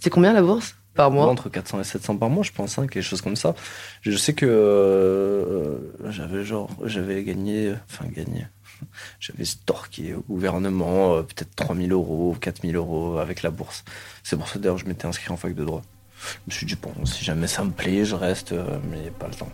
[0.00, 0.74] C'est combien la bourse?
[0.98, 3.54] Par mois Entre 400 et 700 par mois, je pense, hein, quelque chose comme ça.
[4.02, 5.78] Je sais que euh,
[6.10, 8.48] j'avais genre, j'avais gagné, enfin gagné,
[9.20, 13.84] j'avais storqué au gouvernement euh, peut-être 3000 euros, 4000 euros avec la bourse.
[14.24, 15.82] C'est pour ça d'ailleurs que je m'étais inscrit en fac de droit.
[16.20, 19.28] Je me suis dit, bon, si jamais ça me plaît, je reste, euh, mais pas
[19.28, 19.52] le temps.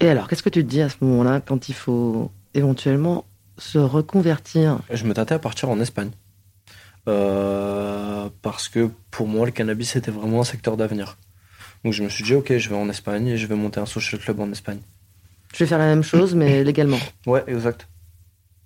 [0.00, 3.24] Et alors, qu'est-ce que tu te dis à ce moment-là quand il faut éventuellement
[3.58, 6.10] se reconvertir Je me tâtais à partir en Espagne.
[7.08, 11.16] Euh, parce que pour moi, le cannabis était vraiment un secteur d'avenir.
[11.84, 13.86] Donc je me suis dit, ok, je vais en Espagne et je vais monter un
[13.86, 14.80] social club en Espagne.
[15.54, 16.98] Je vais faire la même chose, mais légalement.
[17.26, 17.88] Ouais, exact.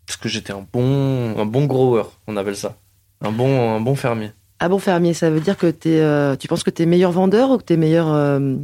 [0.06, 2.76] Parce que j'étais un bon, un bon grower, on appelle ça.
[3.20, 4.32] Un bon, un bon fermier.
[4.58, 7.50] Ah bon, fermier, ça veut dire que t'es, euh, tu penses que t'es meilleur vendeur
[7.50, 8.56] ou que t'es meilleur euh,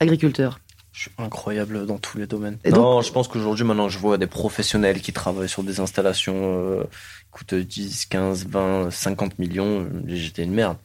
[0.00, 0.60] agriculteur?
[0.92, 2.58] Je suis incroyable dans tous les domaines.
[2.64, 6.34] Et non, je pense qu'aujourd'hui, maintenant, je vois des professionnels qui travaillent sur des installations
[6.36, 9.88] euh, qui coûtent 10, 15, 20, 50 millions.
[10.06, 10.76] J'étais une merde.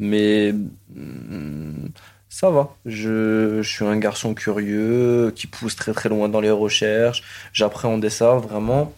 [0.00, 0.52] Mais
[0.96, 1.90] hum,
[2.28, 2.74] ça va.
[2.86, 7.22] Je, je suis un garçon curieux qui pousse très très loin dans les recherches.
[7.52, 8.92] J'appréhendais ça vraiment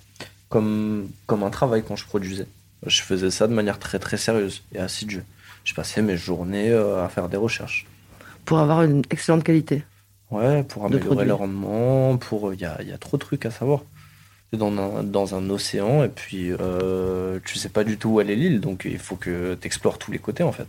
[0.48, 2.46] comme, comme un travail quand je produisais.
[2.86, 5.24] Je faisais ça de manière très très sérieuse et assidue.
[5.64, 7.86] Je passais mes journées euh, à faire des recherches.
[8.44, 9.82] Pour avoir une excellente qualité.
[10.34, 13.52] Ouais, pour améliorer le rendement, pour il y a, y a trop de trucs à
[13.52, 13.82] savoir.
[14.50, 18.20] T'es dans un, dans un océan et puis euh, tu sais pas du tout où
[18.20, 20.66] est l'île, donc il faut que tu explores tous les côtés en fait.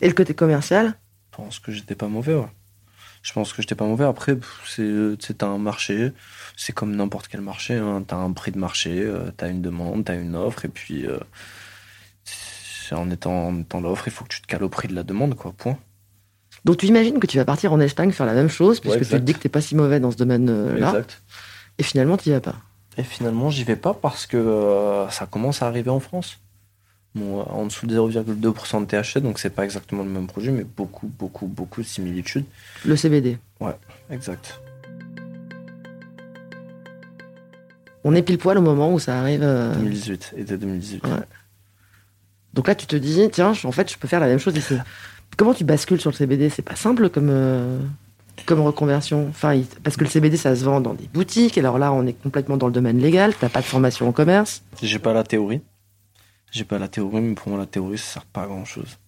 [0.00, 0.94] Et le côté commercial?
[1.30, 2.48] Je pense que j'étais pas mauvais, ouais.
[3.22, 4.06] Je pense que j'étais pas mauvais.
[4.06, 6.12] Après, c'est c'est un marché,
[6.56, 7.74] c'est comme n'importe quel marché.
[7.74, 8.04] Hein.
[8.06, 11.18] T'as un prix de marché, euh, t'as une demande, t'as une offre, et puis euh,
[12.92, 15.02] en étant, en étant l'offre, il faut que tu te cales au prix de la
[15.02, 15.52] demande, quoi.
[15.52, 15.78] Point.
[16.66, 19.06] Donc tu imagines que tu vas partir en Espagne faire la même chose, puisque tu
[19.06, 21.22] te dis que t'es pas si mauvais dans ce domaine-là, Exact.
[21.78, 22.56] et finalement tu vas pas.
[22.98, 26.38] Et finalement, j'y vais pas parce que euh, ça commence à arriver en France.
[27.14, 30.50] Bon, euh, en dessous de 0,2% de THC, donc c'est pas exactement le même produit,
[30.50, 32.46] mais beaucoup, beaucoup, beaucoup de similitudes.
[32.84, 33.38] Le CBD.
[34.10, 34.60] Exact.
[38.02, 39.42] On est pile poil au moment où ça arrive.
[39.42, 41.04] euh, 2018, été 2018.
[41.04, 41.10] Ouais.
[42.54, 44.74] Donc là, tu te dis, tiens, en fait, je peux faire la même chose ici.
[45.36, 47.78] Comment tu bascules sur le CBD C'est pas simple comme, euh,
[48.48, 49.26] reconversion.
[49.28, 51.58] Enfin, parce que le CBD, ça se vend dans des boutiques.
[51.58, 53.34] Alors là, on est complètement dans le domaine légal.
[53.38, 54.62] T'as pas de formation en commerce.
[54.82, 55.60] J'ai pas la théorie.
[56.52, 58.98] J'ai pas la théorie, mais pour moi, la théorie, ça sert pas à grand chose.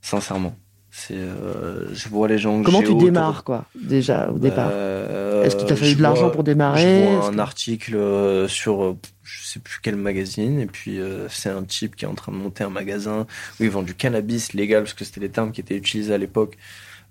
[0.00, 0.54] Sincèrement.
[0.98, 4.70] C'est, euh, je vois les gens que Comment tu autour- démarres, quoi, déjà, au départ
[4.72, 8.48] Euh, Est-ce qu'il t'a fallu de l'argent pour démarrer Je vois un que- article euh,
[8.48, 12.14] sur je sais plus quel magazine et puis euh, c'est un type qui est en
[12.14, 13.26] train de monter un magasin
[13.60, 16.18] où ils vendent du cannabis légal parce que c'était les termes qui étaient utilisés à
[16.18, 16.56] l'époque.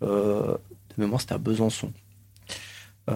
[0.01, 0.57] De
[0.97, 1.91] mémoire, c'était à Besançon.
[3.09, 3.13] Euh,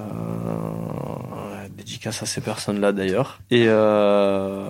[1.76, 3.40] dédicace à ces personnes-là d'ailleurs.
[3.50, 4.66] Et euh,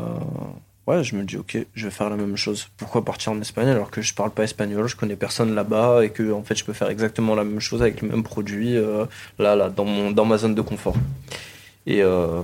[0.90, 2.68] ouais, je me dis ok, je vais faire la même chose.
[2.78, 6.10] Pourquoi partir en Espagne alors que je parle pas espagnol, je connais personne là-bas et
[6.10, 9.06] que en fait je peux faire exactement la même chose avec le même produit euh,
[9.38, 10.96] là là dans mon dans ma zone de confort.
[11.86, 12.42] Et euh,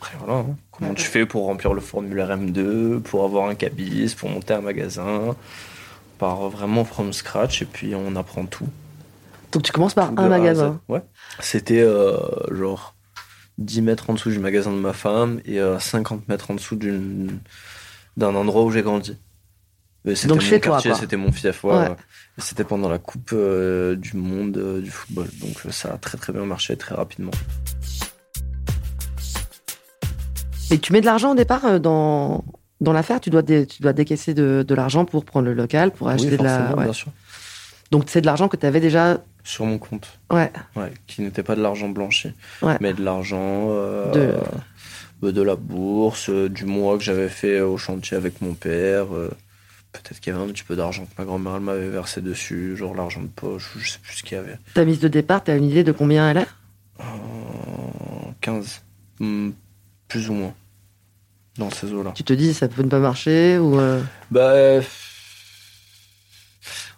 [0.00, 0.56] après voilà, hein.
[0.72, 4.62] comment tu fais pour remplir le formulaire M2, pour avoir un cabis, pour monter un
[4.62, 5.36] magasin,
[6.18, 8.68] par vraiment from scratch et puis on apprend tout.
[9.52, 10.80] Donc tu commences par un magasin.
[10.88, 11.02] Ouais.
[11.40, 12.16] C'était euh,
[12.50, 12.94] genre
[13.60, 16.76] 10 mètres en dessous du magasin de ma femme et euh, 50 mètres en dessous
[16.76, 19.16] d'un endroit où j'ai grandi.
[20.26, 21.62] Donc chez toi, quartier, c'était mon fief.
[21.64, 21.88] ouais, Ouais.
[22.38, 25.26] C'était pendant la Coupe euh, du Monde euh, du football.
[25.42, 27.32] Donc ça a très très bien marché très rapidement.
[30.70, 32.44] Et tu mets de l'argent au départ dans,
[32.80, 33.20] dans l'affaire?
[33.20, 36.30] Tu dois, dé- tu dois décaisser de, de l'argent pour prendre le local, pour acheter
[36.30, 36.74] oui, de la.
[36.76, 36.84] ouais.
[36.84, 37.08] bien sûr.
[37.90, 39.18] Donc c'est de l'argent que tu avais déjà.
[39.44, 40.18] Sur mon compte.
[40.30, 40.52] Ouais.
[40.76, 42.76] Ouais, qui n'était pas de l'argent blanchi, Ouais.
[42.80, 44.34] mais de l'argent euh, De-
[45.28, 49.14] euh, de la bourse, euh, du mois que j'avais fait au chantier avec mon père.
[49.14, 49.30] euh,
[49.92, 52.94] Peut-être qu'il y avait un petit peu d'argent que ma grand-mère m'avait versé dessus, genre
[52.94, 54.56] l'argent de poche, ou je sais plus ce qu'il y avait.
[54.74, 56.46] Ta mise de départ, tu as une idée de combien elle est?
[57.00, 57.04] Euh,
[58.40, 58.82] 15,
[59.18, 59.50] hmm,
[60.08, 60.54] plus ou moins,
[61.58, 62.12] dans ces eaux-là.
[62.14, 63.78] Tu te dis ça peut ne pas marcher ou.
[63.80, 64.00] euh,
[64.30, 64.80] Bah,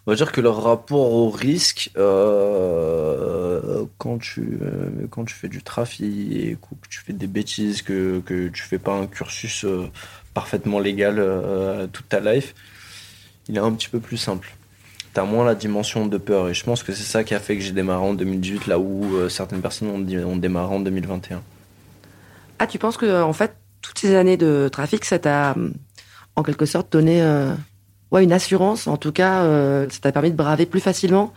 [0.05, 5.47] on va dire que le rapport au risque, euh, quand, tu, euh, quand tu fais
[5.47, 9.63] du trafic ou que tu fais des bêtises, que, que tu fais pas un cursus
[9.63, 9.89] euh,
[10.33, 11.23] parfaitement légal
[11.93, 12.53] toute ta life,
[13.47, 14.55] il est un petit peu plus simple.
[15.13, 17.55] T'as moins la dimension de peur et je pense que c'est ça qui a fait
[17.55, 21.41] que j'ai démarré en 2018 là où certaines personnes ont, ont démarré en 2021.
[22.57, 25.55] Ah, tu penses que en fait toutes ces années de trafic, ça t'a
[26.35, 27.21] en quelque sorte donné
[28.13, 28.87] ouais, une assurance.
[28.87, 31.33] En tout cas, euh, ça t'a permis de braver plus facilement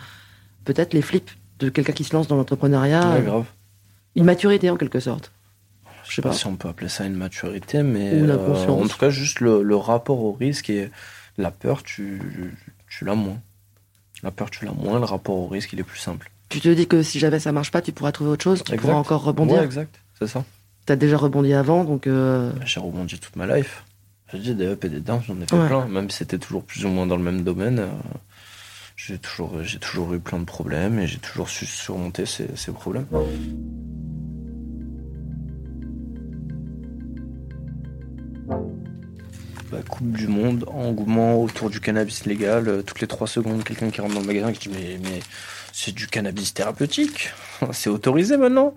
[0.64, 3.00] peut-être les flips de quelqu'un qui se lance dans l'entrepreneuriat.
[3.08, 3.44] Ouais, euh, grave.
[4.14, 5.32] une maturité en quelque sorte.
[6.08, 8.86] Je sais pas si on peut appeler ça une maturité, mais Ou la euh, en
[8.86, 10.90] tout cas, juste le, le rapport au risque et
[11.36, 12.54] la peur, tu,
[12.88, 13.38] tu l'as moins.
[14.22, 16.30] La peur, tu l'as moins, le rapport au risque, il est plus simple.
[16.48, 18.72] Tu te dis que si jamais ça marche pas, tu pourras trouver autre chose, tu
[18.72, 18.82] Exact.
[18.86, 19.56] pourras encore rebondir.
[19.58, 20.44] Ouais, exact, c'est ça.
[20.86, 23.84] T'as déjà rebondi avant, donc euh, J'ai rebondi toute ma life.
[24.34, 25.66] J'ai des up et des downs, j'en ai fait Ouais.
[25.68, 25.86] plein.
[25.86, 27.88] Même si c'était toujours plus ou moins dans le même domaine, euh,
[28.96, 32.72] j'ai toujours, j'ai toujours eu plein de problèmes et j'ai toujours su surmonter ces, ces
[32.72, 33.06] problèmes.
[39.70, 42.68] Bah, coupe du monde, engouement autour du cannabis légal.
[42.68, 45.20] euh, toutes les trois secondes, quelqu'un qui rentre dans le magasin qui dit Mais, mais
[45.72, 47.30] c'est du cannabis thérapeutique,
[47.72, 48.74] c'est autorisé maintenant.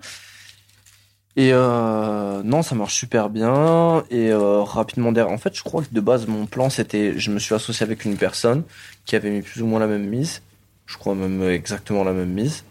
[1.36, 4.02] Et euh, non, ça marche super bien.
[4.10, 7.30] Et euh, rapidement derrière, en fait, je crois que de base, mon plan, c'était, je
[7.30, 8.64] me suis associé avec une personne
[9.06, 10.42] qui avait mis plus ou moins la même mise.
[10.86, 12.64] Je crois même exactement la même mise.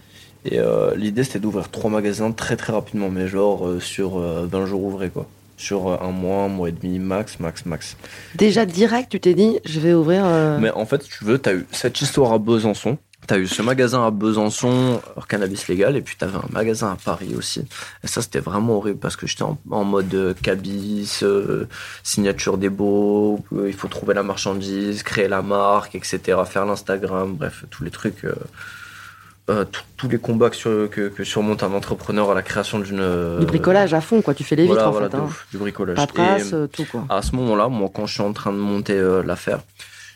[0.46, 4.46] Et euh, l'idée, c'était d'ouvrir trois magasins très très rapidement, mais genre euh, sur euh,
[4.50, 5.26] 20 jours ouvrés, quoi.
[5.58, 7.98] Sur euh, un mois, un mois et demi, max, max, max.
[8.36, 10.24] déjà direct, tu t'es dit, je vais ouvrir.
[10.26, 12.98] euh, Mais en fait, tu veux, t'as eu cette histoire à Besançon.
[13.30, 17.36] T'as eu ce magasin à Besançon, cannabis légal, et puis t'avais un magasin à Paris
[17.38, 17.60] aussi.
[18.04, 21.66] Et ça, c'était vraiment horrible parce que j'étais en, en mode euh, cabis, euh,
[22.02, 27.36] signature des beaux, euh, il faut trouver la marchandise, créer la marque, etc., faire l'Instagram,
[27.36, 29.64] bref, tous les trucs, euh,
[29.98, 33.38] tous- les combats que, sur- que, que surmonte un entrepreneur à la création d'une.
[33.40, 34.34] du bricolage à fond, quoi.
[34.34, 35.18] Tu fais les vitres voilà, en voilà, fait.
[35.18, 35.30] Hein.
[35.52, 35.98] du bricolage.
[35.98, 37.06] Paperasse, Et- tout quoi.
[37.10, 39.60] à ce moment-là, moi, quand je suis en train de monter l'affaire,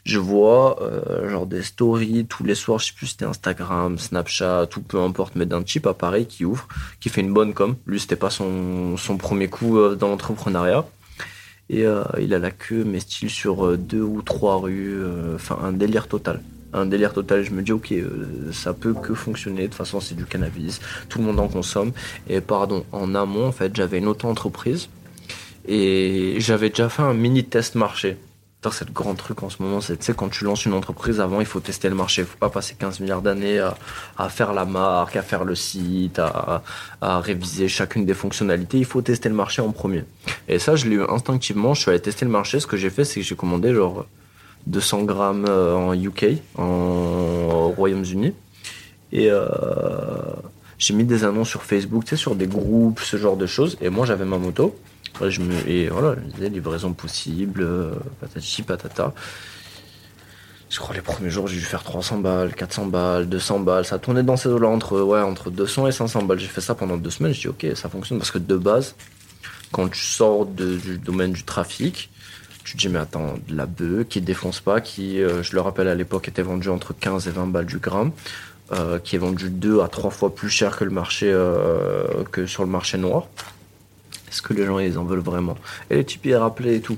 [0.03, 4.67] je vois euh, genre des stories tous les soirs, je sais plus c'était Instagram, Snapchat,
[4.67, 6.67] tout peu importe, mais d'un type à qui ouvre,
[6.99, 7.75] qui fait une bonne com.
[7.85, 10.85] Lui, c'était pas son, premier coup euh, dans l'entrepreneuriat.
[11.69, 15.01] Et euh, il a la queue, mais style sur deux ou trois rues,
[15.35, 16.41] enfin un délire total.
[16.73, 17.93] Un délire total, je me dis ok,
[18.51, 21.93] ça peut que fonctionner, de toute façon c'est du cannabis, tout le monde en consomme.
[22.27, 24.89] Et pardon, en amont, en fait, j'avais une auto-entreprise
[25.65, 28.17] et j'avais déjà fait un mini test marché.
[28.71, 31.45] C'est le grand truc en ce moment, c'est quand tu lances une entreprise, avant il
[31.45, 32.21] faut tester le marché.
[32.21, 33.59] Il faut pas passer 15 milliards d'années
[34.17, 36.61] à, faire la marque, à faire le site, à,
[37.01, 38.77] réviser chacune des fonctionnalités.
[38.77, 40.05] Il faut tester le marché en premier.
[40.47, 41.73] Et ça, je l'ai eu instinctivement.
[41.73, 42.59] Je suis allé tester le marché.
[42.59, 44.05] Ce que j'ai fait, c'est que j'ai commandé genre
[44.67, 46.25] 200 grammes euh, en UK,
[46.57, 48.33] en, au Royaume-Uni.
[49.11, 49.45] Et euh,
[50.77, 53.77] j'ai mis des annonces sur Facebook, tu sais, sur des groupes, ce genre de choses.
[53.81, 54.75] Et moi, j'avais ma moto.
[55.21, 59.13] Je me, et voilà, je disais livraison possible, euh, patati patata.
[60.69, 63.85] Je crois les premiers jours, j'ai dû faire 300 balles, 400 balles, 200 balles.
[63.85, 66.39] Ça tournait dans ces eaux-là entre, ouais, entre 200 et 500 balles.
[66.39, 67.33] J'ai fait ça pendant deux semaines.
[67.33, 68.95] Je dis, ok, ça fonctionne parce que de base,
[69.71, 72.09] quand tu sors du domaine du trafic,
[72.63, 75.61] tu te dis, mais attends, de la bœuf qui défonce pas, qui, euh, je le
[75.61, 78.11] rappelle à l'époque, était vendue entre 15 et 20 balles du gramme,
[78.71, 81.27] euh, qui est vendu deux à trois fois plus cher que le marché,
[82.31, 83.27] que sur le marché noir.
[84.33, 85.55] Est-ce que les gens, ils en veulent vraiment
[85.91, 86.97] Et les types, ils rappelaient et tout.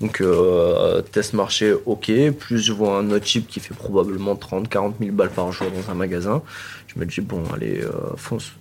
[0.00, 2.10] Donc, euh, test marché, ok.
[2.38, 5.66] Plus je vois un autre type qui fait probablement 30, 40 000 balles par jour
[5.70, 6.40] dans un magasin.
[6.86, 8.52] Je me dis, bon, allez, euh, fonce.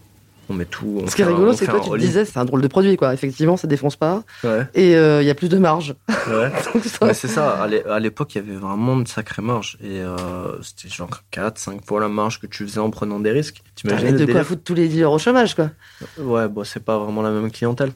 [0.52, 1.02] On met tout.
[1.04, 2.68] On Ce qui est rigolo, c'est que toi, tu te disais, c'est un drôle de
[2.68, 3.14] produit, quoi.
[3.14, 4.24] Effectivement, ça défonce pas.
[4.44, 5.96] Ouais, Et euh, il y a plus de marge.
[6.10, 6.52] ouais.
[7.14, 7.52] C'est ça.
[7.62, 9.78] À l'é- À l'époque, il y avait vraiment de sacrées marges.
[9.84, 13.30] Et euh, c'était genre 4, 5 fois la marge que tu faisais en prenant des
[13.32, 13.62] risques.
[13.76, 15.70] T'imagines de quoi foutre tous les dealers au chômage, quoi.
[16.18, 17.92] Ouais, bon, c'est pas vraiment la même clientèle.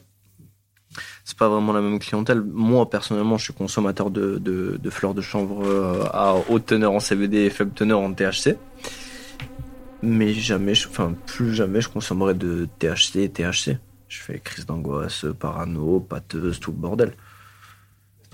[1.24, 2.42] C'est pas vraiment la même clientèle.
[2.42, 6.92] Moi, personnellement, je suis consommateur de, de, de fleurs de chanvre euh, à haute teneur
[6.92, 8.56] en CBD et faible teneur en THC.
[10.02, 13.78] Mais jamais, enfin, plus jamais je consommerai de THC et THC.
[14.08, 17.14] Je fais crise d'angoisse, parano, pâteuse, tout le bordel.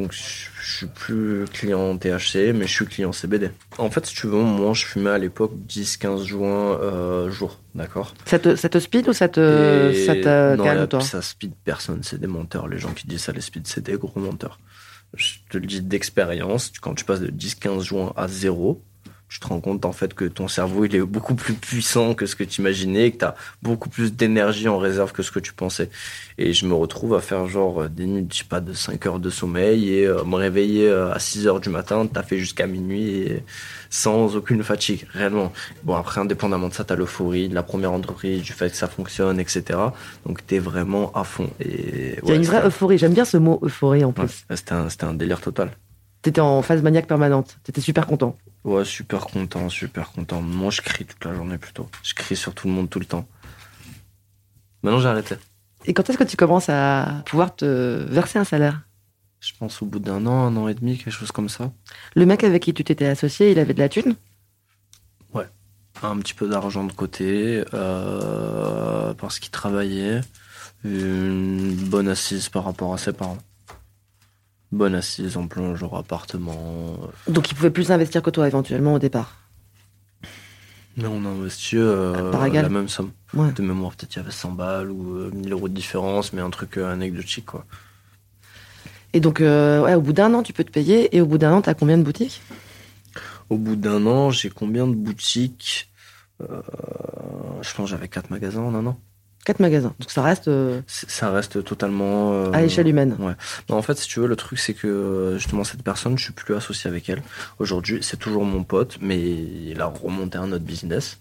[0.01, 3.51] Donc, je, je suis plus client THC, mais je suis client CBD.
[3.77, 8.15] En fait, si tu veux, moi, je fumais à l'époque 10-15 joints euh, jour, d'accord?
[8.25, 11.01] Ça te, ça te speed ou ça te, et ça te non, calme, là, toi?
[11.03, 12.67] Ça speed personne, c'est des menteurs.
[12.67, 14.59] Les gens qui disent ça, les speed, c'est des gros menteurs.
[15.15, 18.83] Je te le dis d'expérience, quand tu passes de 10-15 juin à 0,
[19.31, 22.27] tu te rends compte en fait que ton cerveau il est beaucoup plus puissant que
[22.27, 25.39] ce que tu imaginais, que tu as beaucoup plus d'énergie en réserve que ce que
[25.39, 25.89] tu pensais.
[26.37, 29.21] Et je me retrouve à faire genre des nuits, je sais pas, de 5 heures
[29.21, 32.67] de sommeil et euh, me réveiller euh, à 6 heures du matin, t'as fait jusqu'à
[32.67, 33.45] minuit et
[33.89, 35.53] sans aucune fatigue, réellement.
[35.85, 38.89] Bon, après, indépendamment de ça, t'as l'euphorie de la première entreprise, du fait que ça
[38.89, 39.79] fonctionne, etc.
[40.27, 41.51] Donc, t'es vraiment à fond.
[41.61, 42.99] Et, Il y a une vraie euphorie.
[42.99, 44.45] J'aime bien ce mot euphorie en plus.
[44.49, 45.71] ouais, c'était un, c'était un délire total.
[46.23, 47.59] T'étais en phase maniaque permanente.
[47.65, 48.37] T'étais super content.
[48.65, 50.43] Ouais, super content, super content.
[50.43, 51.89] Moi, je crie toute la journée plutôt.
[52.03, 53.27] Je crie sur tout le monde tout le temps.
[54.83, 55.37] Maintenant, j'ai arrêté.
[55.87, 58.83] Et quand est-ce que tu commences à pouvoir te verser un salaire?
[59.41, 61.73] Je pense au bout d'un an, un an et demi, quelque chose comme ça.
[62.15, 64.15] Le mec avec qui tu t'étais associé, il avait de la thune?
[66.03, 70.23] Un petit peu d'argent de côté, euh, parce qu'il travaillait.
[70.83, 73.37] Une bonne assise par rapport à ses parents.
[74.73, 76.97] Bonne assise en plein genre appartement.
[77.29, 79.37] Donc il pouvait plus investir que toi éventuellement au départ.
[80.97, 83.13] Mais on a investi euh, la même somme.
[83.35, 83.53] Ouais.
[83.53, 86.43] De mémoire, peut-être il y avait 100 balles ou euh, 1000 euros de différence, mais
[86.43, 87.65] un truc euh, anecdotique, quoi.
[89.13, 91.17] Et donc euh, ouais, au bout d'un an, tu peux te payer.
[91.17, 92.43] Et au bout d'un an, t'as combien de boutiques?
[93.49, 95.91] Au bout d'un an, j'ai combien de boutiques?
[96.43, 96.61] Euh,
[97.63, 99.01] Je pense que j'avais 4 magasins en un an.
[99.45, 99.95] Quatre magasins.
[99.99, 102.33] Donc ça reste euh, Ça reste totalement...
[102.35, 103.17] euh, à l'échelle humaine.
[103.19, 106.25] Non, en fait, si tu veux, le truc, c'est que euh, justement, cette personne, je
[106.25, 107.23] suis plus associé avec elle.
[107.59, 111.19] Aujourd'hui, c'est toujours mon pote, mais il a remonté un autre business.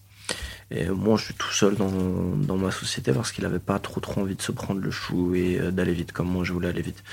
[0.69, 3.99] Et moi, je suis tout seul dans, dans ma société parce qu'il avait pas trop
[4.01, 6.81] trop envie de se prendre le chou et d'aller vite comme moi, je voulais aller
[6.83, 7.03] vite.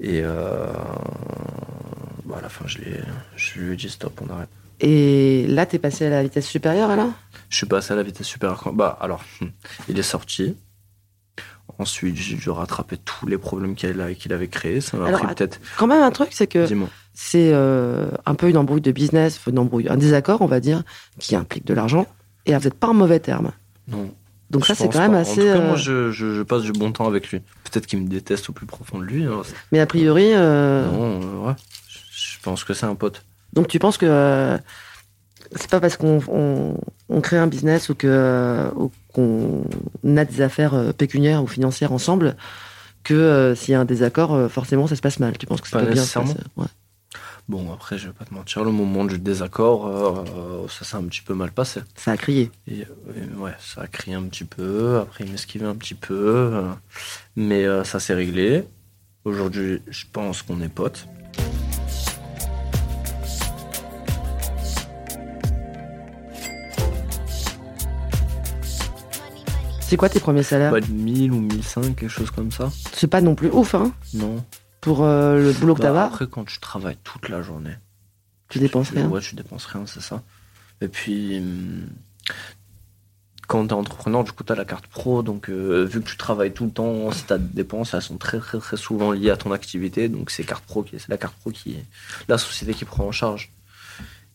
[0.00, 0.66] Et euh,
[2.26, 2.78] bah, à la fin, je,
[3.36, 4.50] je lui ai dit stop, on arrête.
[4.80, 7.10] Et là, t'es passé à la vitesse supérieure alors?
[7.48, 8.60] Je suis passé à la vitesse supérieure.
[8.62, 9.22] quand- Bah, alors,
[9.88, 10.54] il est sorti.
[11.78, 14.80] Ensuite, j'ai dû rattraper tous les problèmes qu'il a- qu'il avait créés.
[14.80, 15.60] Ça m'a Alors, pris peut-être.
[15.76, 16.88] Quand même un truc, c'est que Dis-moi.
[17.12, 20.82] c'est euh, un peu une embrouille de business, une embrouille, un désaccord, on va dire,
[21.18, 22.06] qui implique de l'argent.
[22.46, 23.52] Et vous n'êtes pas en mauvais terme.
[23.88, 24.10] Non.
[24.50, 25.18] Donc Je ça, c'est quand même pas.
[25.18, 25.32] assez.
[25.50, 27.40] En tout cas, euh, moi, je, je- je passe du bon temps avec lui.
[27.64, 29.24] Peut-être qu'il me déteste au plus profond de lui.
[29.24, 29.42] hein.
[29.72, 31.54] Mais a priori, euh, Non, ouais.
[32.10, 33.24] Je pense que c'est un pote.
[33.56, 34.56] Donc tu penses que euh,
[35.54, 36.76] c'est pas parce qu'on on,
[37.08, 39.62] on crée un business ou que euh, ou qu'on
[40.16, 42.36] a des affaires euh, pécuniaires ou financières ensemble
[43.02, 45.38] que euh, s'il y a un désaccord, forcément, ça se passe mal.
[45.38, 46.02] Tu penses que ça Pas bien
[46.56, 46.66] Ouais.
[47.48, 51.04] Bon, après, je vais pas te mentir, le moment du désaccord, euh, ça s'est un
[51.04, 51.80] petit peu mal passé.
[51.94, 52.50] Ça a crié.
[52.66, 52.84] Et,
[53.36, 54.98] ouais, ça a crié un petit peu.
[54.98, 56.64] Après, il m'esquivait un petit peu.
[57.36, 58.64] mais ça s'est réglé.
[59.24, 61.06] Aujourd'hui, je pense qu'on est potes.
[69.88, 72.70] C'est quoi tes premiers salaires Pas de 1000 ou 1005, quelque chose comme ça.
[72.92, 74.44] C'est pas non plus ouf, hein, Non.
[74.80, 77.74] pour euh, le boulot que Bah, t'as après, quand tu travailles toute la journée,
[78.48, 79.08] Tu dépenses rien.
[79.08, 80.22] Ouais, tu dépenses rien, c'est ça.
[80.80, 81.86] Et puis, hum,
[83.46, 85.22] quand t'es entrepreneur, du coup, t'as la carte pro.
[85.22, 88.18] Donc, euh, vu que tu travailles tout le temps, si t'as des dépenses, elles sont
[88.18, 90.08] très, très, très souvent liées à ton activité.
[90.08, 91.84] Donc, c'est carte pro qui, c'est la carte pro qui est
[92.28, 93.52] la société qui prend en charge.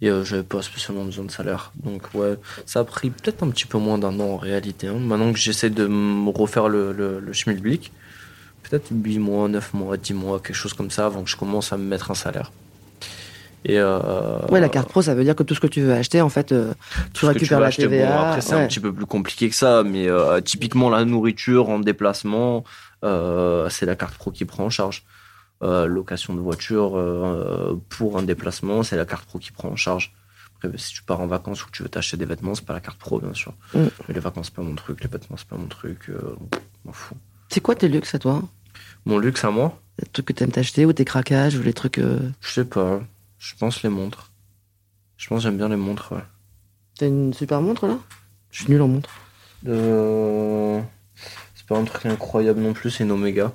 [0.03, 1.71] Et euh, j'avais pas spécialement besoin de salaire.
[1.83, 2.35] Donc, ouais,
[2.65, 4.87] ça a pris peut-être un petit peu moins d'un an en réalité.
[4.87, 4.95] hein.
[4.99, 7.91] Maintenant que j'essaie de me refaire le, le, le schmilblick,
[8.63, 11.71] peut-être 8 mois, 9 mois, 10 mois, quelque chose comme ça, avant que je commence
[11.71, 12.51] à me mettre un salaire.
[13.63, 15.93] Et euh, Ouais, la carte pro, ça veut dire que tout ce que tu veux
[15.93, 16.73] acheter, en fait, euh,
[17.13, 18.07] tu récupères vas la acheter, TVA.
[18.07, 18.61] bon, après, c'est ouais.
[18.63, 22.63] un petit peu plus compliqué que ça, mais euh, typiquement, la nourriture en déplacement,
[23.03, 25.03] euh, c'est la carte pro qui prend en charge.
[25.63, 29.75] Euh, location de voiture euh, pour un déplacement, c'est la carte pro qui prend en
[29.75, 30.11] charge.
[30.55, 32.73] Après, si tu pars en vacances ou que tu veux t'acheter des vêtements, c'est pas
[32.73, 33.53] la carte pro, bien sûr.
[33.75, 33.85] Mm.
[34.07, 36.09] Mais les vacances, c'est pas mon truc, les vêtements, c'est pas mon truc.
[36.09, 36.35] Euh,
[36.83, 37.15] m'en fous.
[37.49, 38.41] C'est quoi tes luxes à toi?
[39.05, 41.99] Mon luxe à moi, Les trucs que t'aimes t'acheter ou tes craquages ou les trucs.
[41.99, 43.01] je sais pas.
[43.37, 44.31] Je pense les montres.
[45.17, 46.23] Je pense j'aime bien les montres, ouais.
[46.97, 47.97] T'as une super montre là?
[48.49, 49.09] Je suis nul en montre.
[49.63, 49.67] C'est
[51.67, 53.53] pas un truc incroyable non plus, c'est une Omega.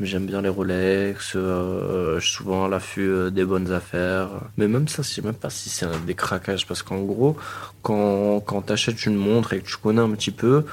[0.00, 4.28] J'aime bien les Rolex, euh, je suis souvent à l'affût euh, des bonnes affaires.
[4.56, 7.36] Mais même ça, je sais même pas si c'est un des craquages, parce qu'en gros,
[7.82, 10.64] quand, quand t'achètes une montre et que tu connais un petit peu,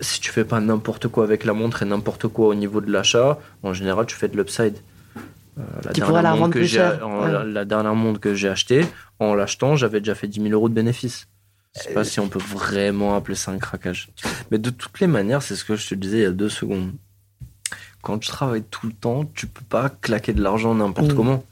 [0.00, 2.90] si tu fais pas n'importe quoi avec la montre et n'importe quoi au niveau de
[2.90, 4.76] l'achat, en général, tu fais de l'upside.
[5.58, 7.08] Euh, la tu pourras la rendre plus cher.
[7.44, 8.84] la, dernière montre que j'ai achetée,
[9.20, 11.28] en l'achetant, j'avais déjà fait 10 000 euros de bénéfices.
[11.76, 14.08] Je sais pas si on peut vraiment appeler ça un craquage.
[14.50, 16.48] Mais de toutes les manières, c'est ce que je te disais il y a deux
[16.48, 16.92] secondes.
[18.06, 21.16] Quand tu travailles tout le temps, tu peux pas claquer de l'argent n'importe mm.
[21.16, 21.44] comment.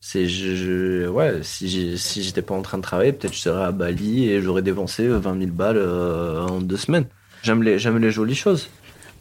[0.00, 3.70] C'est je, ouais, si si j'étais pas en train de travailler, peut-être je serais à
[3.70, 7.06] Bali et j'aurais dépensé 20 000 balles euh, en deux semaines.
[7.44, 8.70] J'aime les j'aime les jolies choses.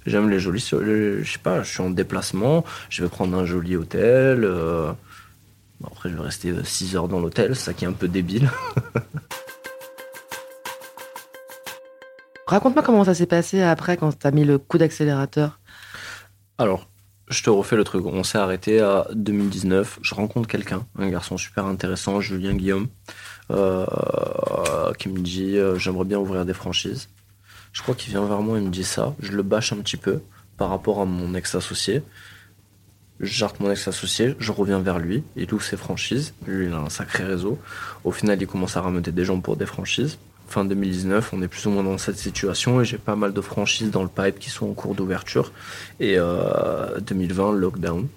[0.08, 3.76] J'aime les jolies je sais pas, je suis en déplacement, je vais prendre un joli
[3.76, 4.44] hôtel.
[4.44, 4.94] Euh,
[5.86, 8.50] après, je vais rester 6 heures dans l'hôtel, ça qui est un peu débile.
[12.48, 15.60] Raconte-moi comment ça s'est passé après quand tu as mis le coup d'accélérateur.
[16.58, 16.88] Alors,
[17.30, 18.06] je te refais le truc.
[18.06, 20.00] On s'est arrêté à 2019.
[20.02, 22.88] Je rencontre quelqu'un, un garçon super intéressant, Julien Guillaume,
[23.52, 23.86] euh,
[25.00, 27.10] qui me dit euh, j'aimerais bien ouvrir des franchises.
[27.72, 29.16] Je crois qu'il vient vers moi et me dit ça.
[29.20, 30.22] Je le bâche un petit peu
[30.58, 32.04] par rapport à mon ex-associé.
[33.20, 36.34] Jarte mon ex-associé, je reviens vers lui, il ouvre ses franchises.
[36.46, 37.58] Lui, il a un sacré réseau.
[38.04, 40.18] Au final, il commence à ramener des gens pour des franchises
[40.48, 43.42] fin 2019, on est plus ou moins dans cette situation et j'ai pas mal de
[43.42, 45.52] franchises dans le pipe qui sont en cours d'ouverture.
[46.00, 48.08] Et 2020, euh, lockdown.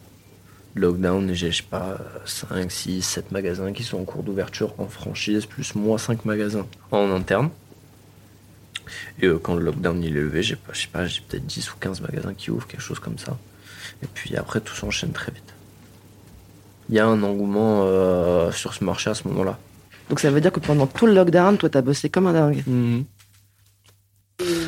[0.74, 4.74] Lockdown, et j'ai, je sais pas, 5, 6, 7 magasins qui sont en cours d'ouverture
[4.78, 7.48] en franchise, plus moi 5 magasins en interne.
[9.20, 11.46] Et euh, quand le lockdown il est levé, j'ai pas, je sais pas, j'ai peut-être
[11.46, 13.38] 10 ou 15 magasins qui ouvrent, quelque chose comme ça.
[14.02, 15.54] Et puis après, tout s'enchaîne très vite.
[16.88, 19.58] Il y a un engouement euh, sur ce marché à ce moment-là.
[20.08, 22.62] Donc ça veut dire que pendant tout le lockdown, toi, t'as bossé comme un dingue.
[22.66, 23.04] Mhm.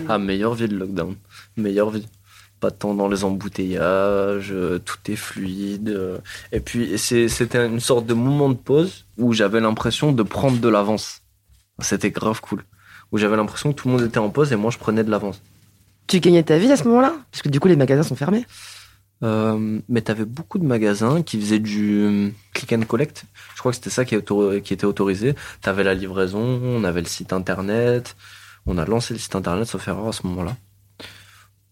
[0.08, 1.14] Ah, meilleure vie de lockdown.
[1.56, 2.06] Meilleure vie.
[2.60, 4.52] Pas de temps dans les embouteillages,
[4.84, 6.20] tout est fluide.
[6.50, 10.68] Et puis, c'était une sorte de moment de pause où j'avais l'impression de prendre de
[10.68, 11.22] l'avance.
[11.78, 12.64] C'était grave cool.
[13.12, 15.10] Où j'avais l'impression que tout le monde était en pause et moi, je prenais de
[15.10, 15.40] l'avance.
[16.08, 17.14] Tu gagnais ta vie à ce moment-là?
[17.30, 18.44] Parce que du coup, les magasins sont fermés.
[19.24, 23.24] Euh, mais tu avais beaucoup de magasins qui faisaient du euh, click and collect.
[23.54, 25.34] Je crois que c'était ça qui, était autorisé.
[25.62, 28.16] Tu avais la livraison, on avait le site internet.
[28.66, 30.56] On a lancé le site internet, sauf erreur, à ce moment-là.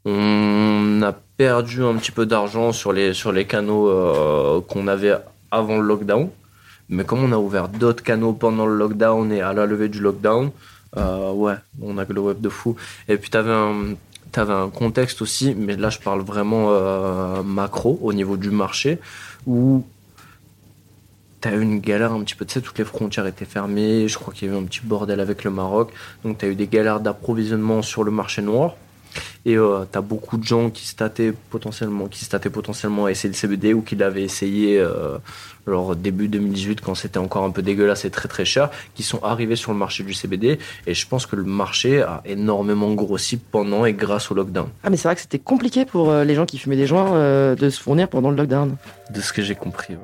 [0.04, 5.14] On a perdu un petit peu d'argent sur les, sur les canaux euh, qu'on avait
[5.50, 6.30] avant le lockdown.
[6.88, 10.00] Mais comme on a ouvert d'autres canaux pendant le lockdown et à la levée du
[10.00, 10.50] lockdown,
[10.96, 12.76] ouais, on a que le web de fou.
[13.08, 13.94] Et puis tu avais un,
[14.32, 18.50] tu avais un contexte aussi, mais là je parle vraiment euh, macro au niveau du
[18.50, 18.98] marché,
[19.46, 19.84] où
[21.40, 24.08] tu as eu une galère un petit peu, tu sais, toutes les frontières étaient fermées,
[24.08, 25.92] je crois qu'il y avait un petit bordel avec le Maroc,
[26.24, 28.76] donc tu as eu des galères d'approvisionnement sur le marché noir.
[29.46, 33.10] Et euh, tu as beaucoup de gens qui se tâtaient potentiellement, qui se potentiellement à
[33.10, 35.18] essayer le CBD ou qui l'avaient essayé euh,
[35.66, 39.22] alors début 2018 quand c'était encore un peu dégueulasse et très très cher, qui sont
[39.22, 40.58] arrivés sur le marché du CBD.
[40.86, 44.68] Et je pense que le marché a énormément grossi pendant et grâce au lockdown.
[44.82, 47.14] Ah mais c'est vrai que c'était compliqué pour euh, les gens qui fumaient des joints
[47.14, 48.76] euh, de se fournir pendant le lockdown.
[49.10, 49.96] De ce que j'ai compris.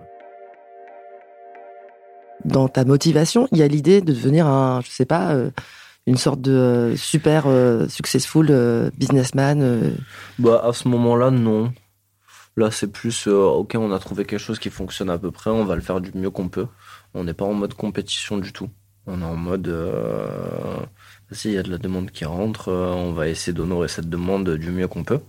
[2.44, 5.50] Dans ta motivation, il y a l'idée de devenir un, je sais pas, euh,
[6.06, 7.46] une sorte de super
[7.88, 9.94] successful businessman.
[10.38, 11.72] Bah à ce moment-là, non.
[12.56, 15.50] Là, c'est plus, euh, ok, on a trouvé quelque chose qui fonctionne à peu près,
[15.50, 16.66] on va le faire du mieux qu'on peut.
[17.14, 18.68] On n'est pas en mode compétition du tout.
[19.06, 20.76] On est en mode, euh,
[21.44, 24.50] il y a de la demande qui rentre, euh, on va essayer d'honorer cette demande
[24.50, 25.20] du mieux qu'on peut.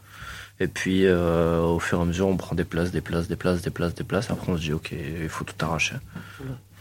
[0.60, 3.36] Et puis, euh, au fur et à mesure, on prend des places, des places, des
[3.38, 4.30] places, des places, des places.
[4.30, 5.96] Après, on se dit, ok, il faut tout arracher.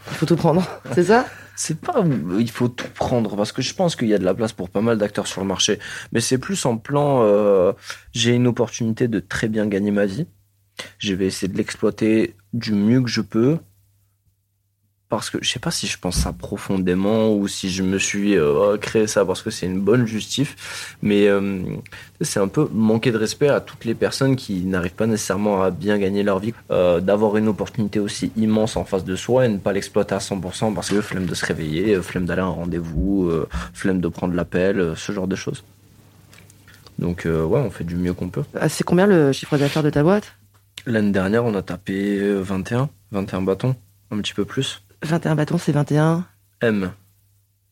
[0.09, 1.25] Il faut tout prendre, c'est ça?
[1.55, 2.03] C'est pas,
[2.39, 4.69] il faut tout prendre parce que je pense qu'il y a de la place pour
[4.69, 5.79] pas mal d'acteurs sur le marché.
[6.11, 7.73] Mais c'est plus en plan, euh,
[8.11, 10.25] j'ai une opportunité de très bien gagner ma vie.
[10.97, 13.59] Je vais essayer de l'exploiter du mieux que je peux
[15.15, 18.37] parce que je sais pas si je pense ça profondément ou si je me suis
[18.37, 21.61] euh, créé ça parce que c'est une bonne justif, mais euh,
[22.21, 25.71] c'est un peu manquer de respect à toutes les personnes qui n'arrivent pas nécessairement à
[25.71, 29.49] bien gagner leur vie, euh, d'avoir une opportunité aussi immense en face de soi et
[29.49, 32.49] ne pas l'exploiter à 100% parce que flemme de se réveiller, flemme d'aller à un
[32.49, 33.31] rendez-vous,
[33.73, 35.63] flemme de prendre l'appel, ce genre de choses.
[36.99, 38.43] Donc ouais, on fait du mieux qu'on peut.
[38.59, 40.33] Ah, c'est combien le chiffre d'affaires de ta boîte?
[40.85, 43.75] L'année dernière, on a tapé 21, 21 bâtons,
[44.11, 44.82] un petit peu plus.
[45.03, 46.25] 21 bâtons, c'est 21
[46.61, 46.91] M.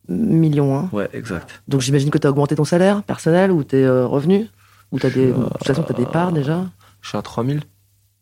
[0.07, 1.63] Millions, hein Ouais, exact.
[1.67, 4.47] Donc j'imagine que tu as augmenté ton salaire personnel ou tes euh, revenus
[4.91, 5.27] Ou t'as des...
[5.27, 6.65] De toute façon, tu as des parts déjà
[7.01, 7.61] Je suis à 3000.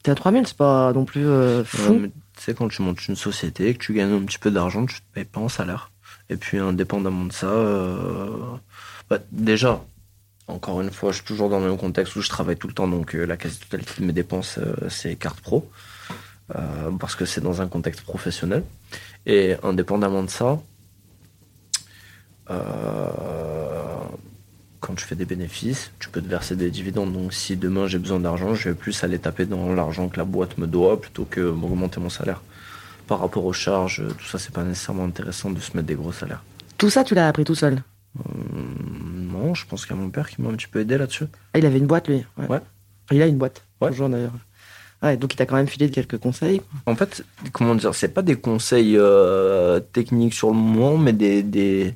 [0.03, 2.01] T'es à 3000, c'est pas non plus euh, fou.
[2.01, 4.99] tu sais, quand tu montes une société, que tu gagnes un petit peu d'argent, tu
[4.99, 5.91] te payes pas en salaire.
[6.29, 8.29] Et puis, indépendamment de ça, euh,
[9.09, 9.83] bah, déjà,
[10.47, 12.73] encore une fois, je suis toujours dans le même contexte où je travaille tout le
[12.73, 15.69] temps, donc la quasi-totalité de mes dépenses, c'est carte pro.
[16.55, 18.63] Euh, parce que c'est dans un contexte professionnel.
[19.25, 20.59] Et indépendamment de ça,
[22.49, 23.07] euh,
[24.79, 27.13] quand tu fais des bénéfices, tu peux te verser des dividendes.
[27.13, 30.25] Donc si demain j'ai besoin d'argent, je vais plus aller taper dans l'argent que la
[30.25, 32.41] boîte me doit plutôt que m'augmenter mon salaire.
[33.07, 36.11] Par rapport aux charges, tout ça, c'est pas nécessairement intéressant de se mettre des gros
[36.11, 36.43] salaires.
[36.77, 37.83] Tout ça, tu l'as appris tout seul?
[38.17, 40.97] Hum, non, je pense qu'il y a mon père qui m'a un petit peu aidé
[40.97, 41.25] là-dessus.
[41.53, 42.25] Ah, il avait une boîte, lui?
[42.37, 42.59] Ouais.
[43.11, 43.89] Il a une boîte, Ouais.
[43.89, 44.33] toujours d'ailleurs.
[45.01, 46.61] Donc il t'a quand même filé quelques conseils.
[46.85, 47.23] En fait,
[47.53, 51.93] comment dire, c'est pas des conseils euh, techniques sur le moment, mais des, des...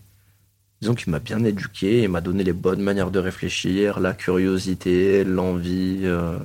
[0.82, 5.26] disons qu'il m'a bien éduqué et m'a donné les bonnes manières de réfléchir, la curiosité,
[5.26, 6.38] l'envie, euh,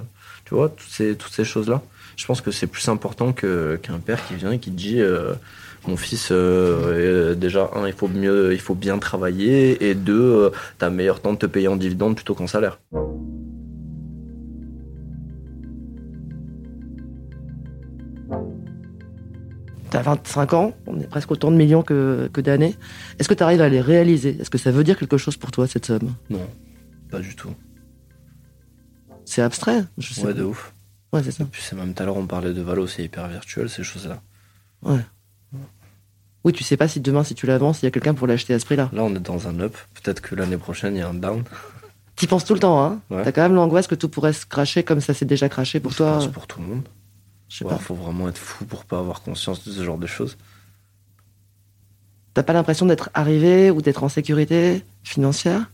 [0.46, 1.80] tu vois, toutes ces, toutes ces choses-là.
[2.16, 5.34] Je pense que c'est plus important qu'un père qui vient et qui dit, euh,
[5.86, 6.32] mon fils,
[7.36, 11.38] déjà, un, il faut mieux, il faut bien travailler, et deux, t'as meilleur temps de
[11.38, 12.80] te payer en dividende plutôt qu'en salaire.
[19.98, 22.76] T'as 25 ans, on est presque autant de millions que, que d'années.
[23.18, 24.36] Est-ce que tu arrives à les réaliser?
[24.40, 26.14] Est-ce que ça veut dire quelque chose pour toi, cette somme?
[26.30, 26.46] Non,
[27.10, 27.52] pas du tout.
[29.24, 30.38] C'est abstrait je sais Ouais, pas.
[30.38, 30.72] de ouf.
[31.12, 31.44] Ouais, c'est ça.
[31.50, 34.20] Puis c'est même tout à l'heure, on parlait de Valo, c'est hyper virtuel, ces choses-là.
[34.82, 35.00] Ouais.
[36.44, 38.54] Oui, tu sais pas si demain, si tu l'avances, il y a quelqu'un pour l'acheter
[38.54, 38.88] à ce prix-là.
[38.92, 39.76] Là, on est dans un up.
[40.00, 41.42] Peut-être que l'année prochaine, il y a un down.
[42.14, 43.00] T'y penses tout le temps, hein?
[43.10, 43.22] Ouais.
[43.24, 45.90] T'as quand même l'angoisse que tout pourrait se cracher comme ça s'est déjà craché pour
[45.92, 46.12] Je toi.
[46.14, 46.88] pense pour tout le monde.
[47.48, 47.78] Je sais pas.
[47.78, 50.36] faut vraiment être fou pour pas avoir conscience de ce genre de choses.
[52.34, 55.70] T'as pas l'impression d'être arrivé ou d'être en sécurité financière?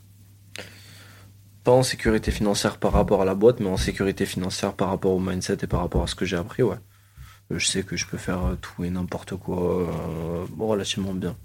[1.65, 5.13] Pas en sécurité financière par rapport à la boîte, mais en sécurité financière par rapport
[5.13, 6.77] au mindset et par rapport à ce que j'ai appris, ouais.
[7.53, 11.37] Euh, Je sais que je peux faire euh, tout et n'importe quoi euh, relativement bien.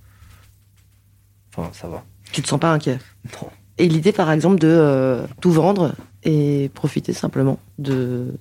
[1.56, 2.04] Enfin, ça va.
[2.32, 3.00] Tu te sens pas inquiet?
[3.42, 3.50] Non.
[3.78, 8.34] Et l'idée, par exemple, de euh, tout vendre et profiter simplement de.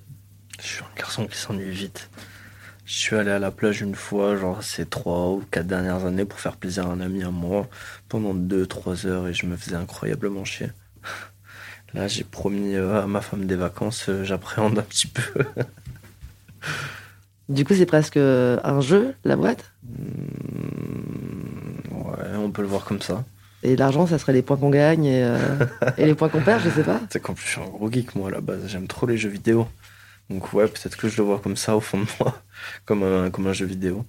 [0.61, 2.09] Je suis un garçon qui s'ennuie vite.
[2.85, 6.25] Je suis allé à la plage une fois, genre ces trois ou quatre dernières années,
[6.25, 7.67] pour faire plaisir à un ami à moi,
[8.07, 10.71] pendant deux, trois heures, et je me faisais incroyablement chier.
[11.93, 15.23] Là, j'ai promis euh, à ma femme des vacances, euh, j'appréhende un petit peu.
[17.47, 19.71] Du coup, c'est presque un jeu, la boîte?
[19.81, 19.97] Hmm,
[21.91, 23.23] ouais, on peut le voir comme ça.
[23.63, 25.37] Et l'argent, ça serait les points qu'on gagne et, euh,
[25.97, 27.01] et les points qu'on perd, je sais pas.
[27.09, 28.67] C'est qu'en plus, je suis un gros geek, moi, à la base.
[28.67, 29.67] J'aime trop les jeux vidéo.
[30.29, 32.41] Donc, ouais, peut-être que je le vois comme ça, au fond de moi,
[32.85, 34.05] comme un, comme un jeu vidéo,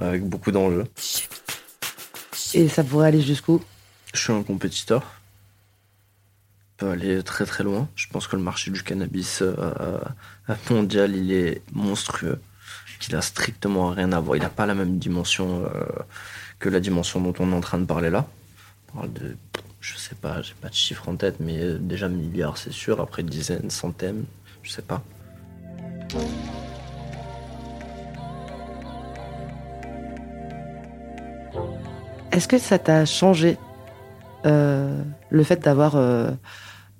[0.00, 0.86] avec beaucoup d'enjeux.
[2.54, 3.62] Et ça pourrait aller jusqu'où?
[4.14, 5.02] Je suis un compétiteur.
[6.78, 7.88] Je peux aller très très loin.
[7.96, 12.40] Je pense que le marché du cannabis euh, euh, mondial, il est monstrueux.
[13.00, 14.36] Qu'il a strictement rien à voir.
[14.36, 15.84] Il n'a pas la même dimension euh,
[16.58, 18.26] que la dimension dont on est en train de parler là.
[18.88, 19.36] On parle de,
[19.80, 23.00] je sais pas, j'ai pas de chiffre en tête, mais euh, déjà milliards, c'est sûr.
[23.00, 24.24] Après dizaines, centaines,
[24.62, 25.02] je sais pas.
[32.32, 33.56] Est-ce que ça t'a changé
[34.46, 36.30] euh, le fait d'avoir euh,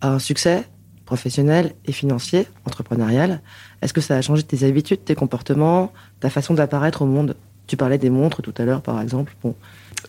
[0.01, 0.65] un succès
[1.05, 3.41] professionnel et financier, entrepreneurial?
[3.81, 7.37] Est-ce que ça a changé tes habitudes, tes comportements, ta façon d'apparaître au monde?
[7.69, 9.37] Tu parlais des montres tout à l'heure, par exemple.
[9.43, 9.55] Bon,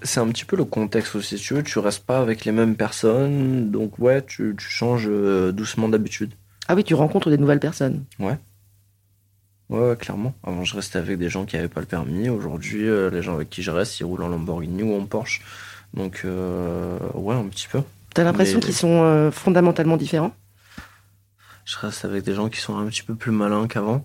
[0.02, 1.64] C'est un petit peu le contexte aussi, si tu veux.
[1.64, 6.34] Tu restes pas avec les mêmes personnes, donc ouais, tu, tu changes euh, doucement d'habitude.
[6.68, 8.06] Ah oui, tu rencontres des nouvelles personnes.
[8.20, 8.38] Ouais.
[9.70, 10.34] Ouais, ouais, clairement.
[10.43, 12.28] Avant, je restais avec des gens qui n'avaient pas le permis.
[12.30, 15.41] Aujourd'hui, euh, les gens avec qui je reste, ils roulent en Lamborghini ou en Porsche.
[15.93, 17.82] Donc, euh, ouais, un petit peu.
[18.13, 20.34] T'as l'impression Mais- qu'ils sont euh, fondamentalement différents?
[21.65, 24.03] Je reste avec des gens qui sont un petit peu plus malins qu'avant.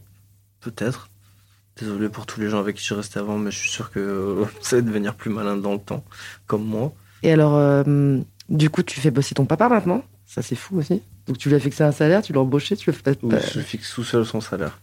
[0.61, 1.09] Peut-être.
[1.81, 4.45] Désolé pour tous les gens avec qui je restais avant, mais je suis sûr que
[4.61, 6.05] ça va devenir plus malin dans le temps.
[6.47, 6.93] Comme moi.
[7.23, 8.19] Et alors, euh,
[8.51, 10.05] du coup, tu fais bosser ton papa maintenant?
[10.27, 11.01] Ça, c'est fou aussi.
[11.27, 13.41] Donc, tu lui as fixé un salaire, tu l'as embauché, tu le fais Ou pas.
[13.41, 14.79] je fixe tout seul son salaire.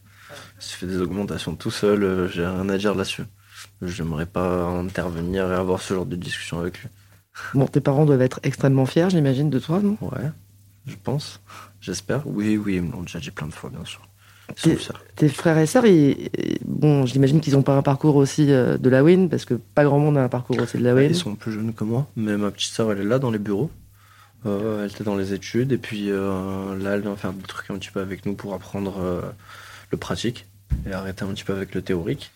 [0.59, 3.23] Si je fais des augmentations tout seul, euh, j'ai rien à dire là-dessus.
[3.81, 6.89] J'aimerais pas intervenir et avoir ce genre de discussion avec lui.
[7.53, 9.97] Bon, tes parents doivent être extrêmement fiers, j'imagine, de toi, non?
[10.01, 10.29] Ouais,
[10.85, 11.39] je pense.
[11.79, 12.21] J'espère.
[12.27, 14.01] Oui, oui, ils me l'ont déjà dit plein de fois, bien sûr.
[15.15, 16.29] Tes frères et sœurs, ils-
[16.65, 19.85] bon, j'imagine qu'ils n'ont pas un parcours aussi euh, de la win, parce que pas
[19.85, 21.09] grand monde a un parcours aussi de la win.
[21.09, 23.39] Ils sont plus jeunes que moi, mais ma petite sœur, elle est là dans les
[23.39, 23.71] bureaux.
[24.45, 27.69] Euh, elle était dans les études, et puis euh, là, elle vient faire des trucs
[27.69, 29.21] un petit peu avec nous pour apprendre euh,
[29.91, 30.45] le pratique
[30.89, 32.31] et arrêter un petit peu avec le théorique.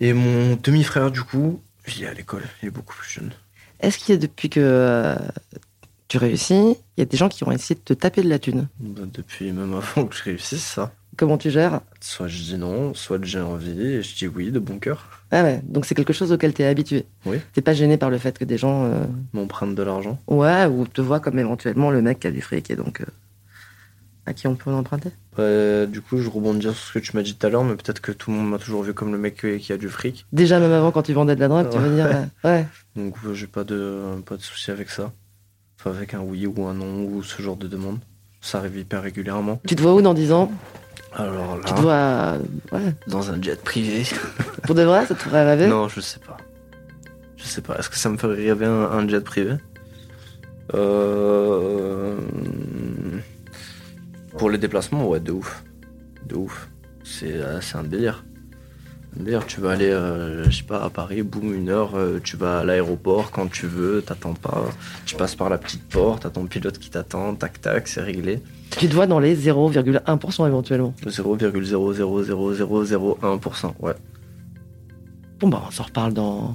[0.00, 3.30] Et mon demi-frère, du coup, il est à l'école, il est beaucoup plus jeune.
[3.80, 5.16] Est-ce qu'il y a depuis que euh,
[6.08, 6.54] tu réussis,
[6.96, 8.68] il y a des gens qui ont essayé de te taper de la thune?
[8.80, 10.92] Bah, depuis même avant que je réussisse ça.
[11.16, 11.80] Comment tu gères?
[12.00, 15.22] Soit je dis non, soit j'ai envie, et je dis oui de bon cœur.
[15.30, 17.06] Ah ouais, donc c'est quelque chose auquel tu es habitué?
[17.24, 17.38] Oui.
[17.54, 20.20] T'es pas gêné par le fait que des gens, euh, M'emprunte de l'argent.
[20.26, 23.06] ouais, ou te voient comme éventuellement le mec qui a du fric et donc euh,
[24.26, 27.22] à qui on peut emprunter Ouais, du coup, je rebondis sur ce que tu m'as
[27.22, 29.18] dit tout à l'heure, mais peut-être que tout le monde m'a toujours vu comme le
[29.18, 30.26] mec qui a du fric.
[30.32, 32.08] Déjà, même avant, quand tu vendais de la drogue, tu veux dire,
[32.44, 32.66] ouais.
[32.96, 35.12] Donc, j'ai pas de, pas de souci avec ça.
[35.80, 37.98] soit avec un oui ou un non ou ce genre de demande.
[38.40, 39.60] Ça arrive hyper régulièrement.
[39.66, 40.50] Tu te vois où dans 10 ans
[41.14, 42.38] Alors Tu te là,
[42.70, 42.78] vois.
[42.78, 42.94] Ouais.
[43.08, 44.04] dans un jet privé.
[44.64, 46.36] Pour de vrai, ça te ferait rêver non, je sais pas.
[47.36, 47.76] Je sais pas.
[47.78, 49.54] Est-ce que ça me ferait rêver un, un jet privé?
[50.74, 52.16] Euh,
[54.38, 55.64] Pour les déplacements, ouais, de ouf.
[56.26, 56.68] De ouf.
[57.04, 58.22] C'est euh, c'est un délire.
[59.18, 59.46] Un délire.
[59.46, 62.58] Tu vas aller, euh, je sais pas, à Paris, boum, une heure, euh, tu vas
[62.58, 64.66] à l'aéroport quand tu veux, t'attends pas.
[65.06, 68.42] Tu passes par la petite porte, t'as ton pilote qui t'attend, tac tac, c'est réglé.
[68.78, 70.92] Tu te vois dans les 0,1% éventuellement.
[71.06, 73.94] 0,00001%, ouais.
[75.40, 76.54] Bon, bah, on s'en reparle dans.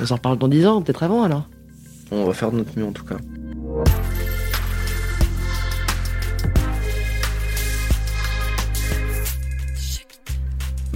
[0.00, 1.46] On s'en reparle dans 10 ans, peut-être avant alors.
[2.10, 3.16] On va faire de notre mieux en tout cas.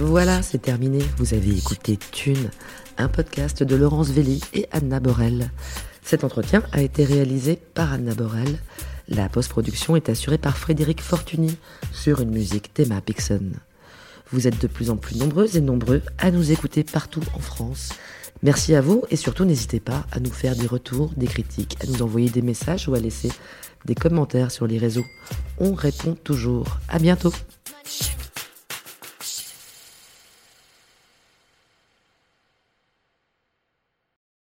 [0.03, 0.99] Voilà, c'est terminé.
[1.17, 2.49] Vous avez écouté Thune,
[2.97, 5.51] un podcast de Laurence Velli et Anna Borel.
[6.01, 8.57] Cet entretien a été réalisé par Anna Borel.
[9.07, 11.55] La post-production est assurée par Frédéric Fortuny
[11.91, 13.51] sur une musique Théma Pixon.
[14.31, 17.89] Vous êtes de plus en plus nombreuses et nombreux à nous écouter partout en France.
[18.41, 21.85] Merci à vous et surtout n'hésitez pas à nous faire des retours, des critiques, à
[21.85, 23.29] nous envoyer des messages ou à laisser
[23.85, 25.05] des commentaires sur les réseaux.
[25.59, 26.79] On répond toujours.
[26.89, 27.33] À bientôt.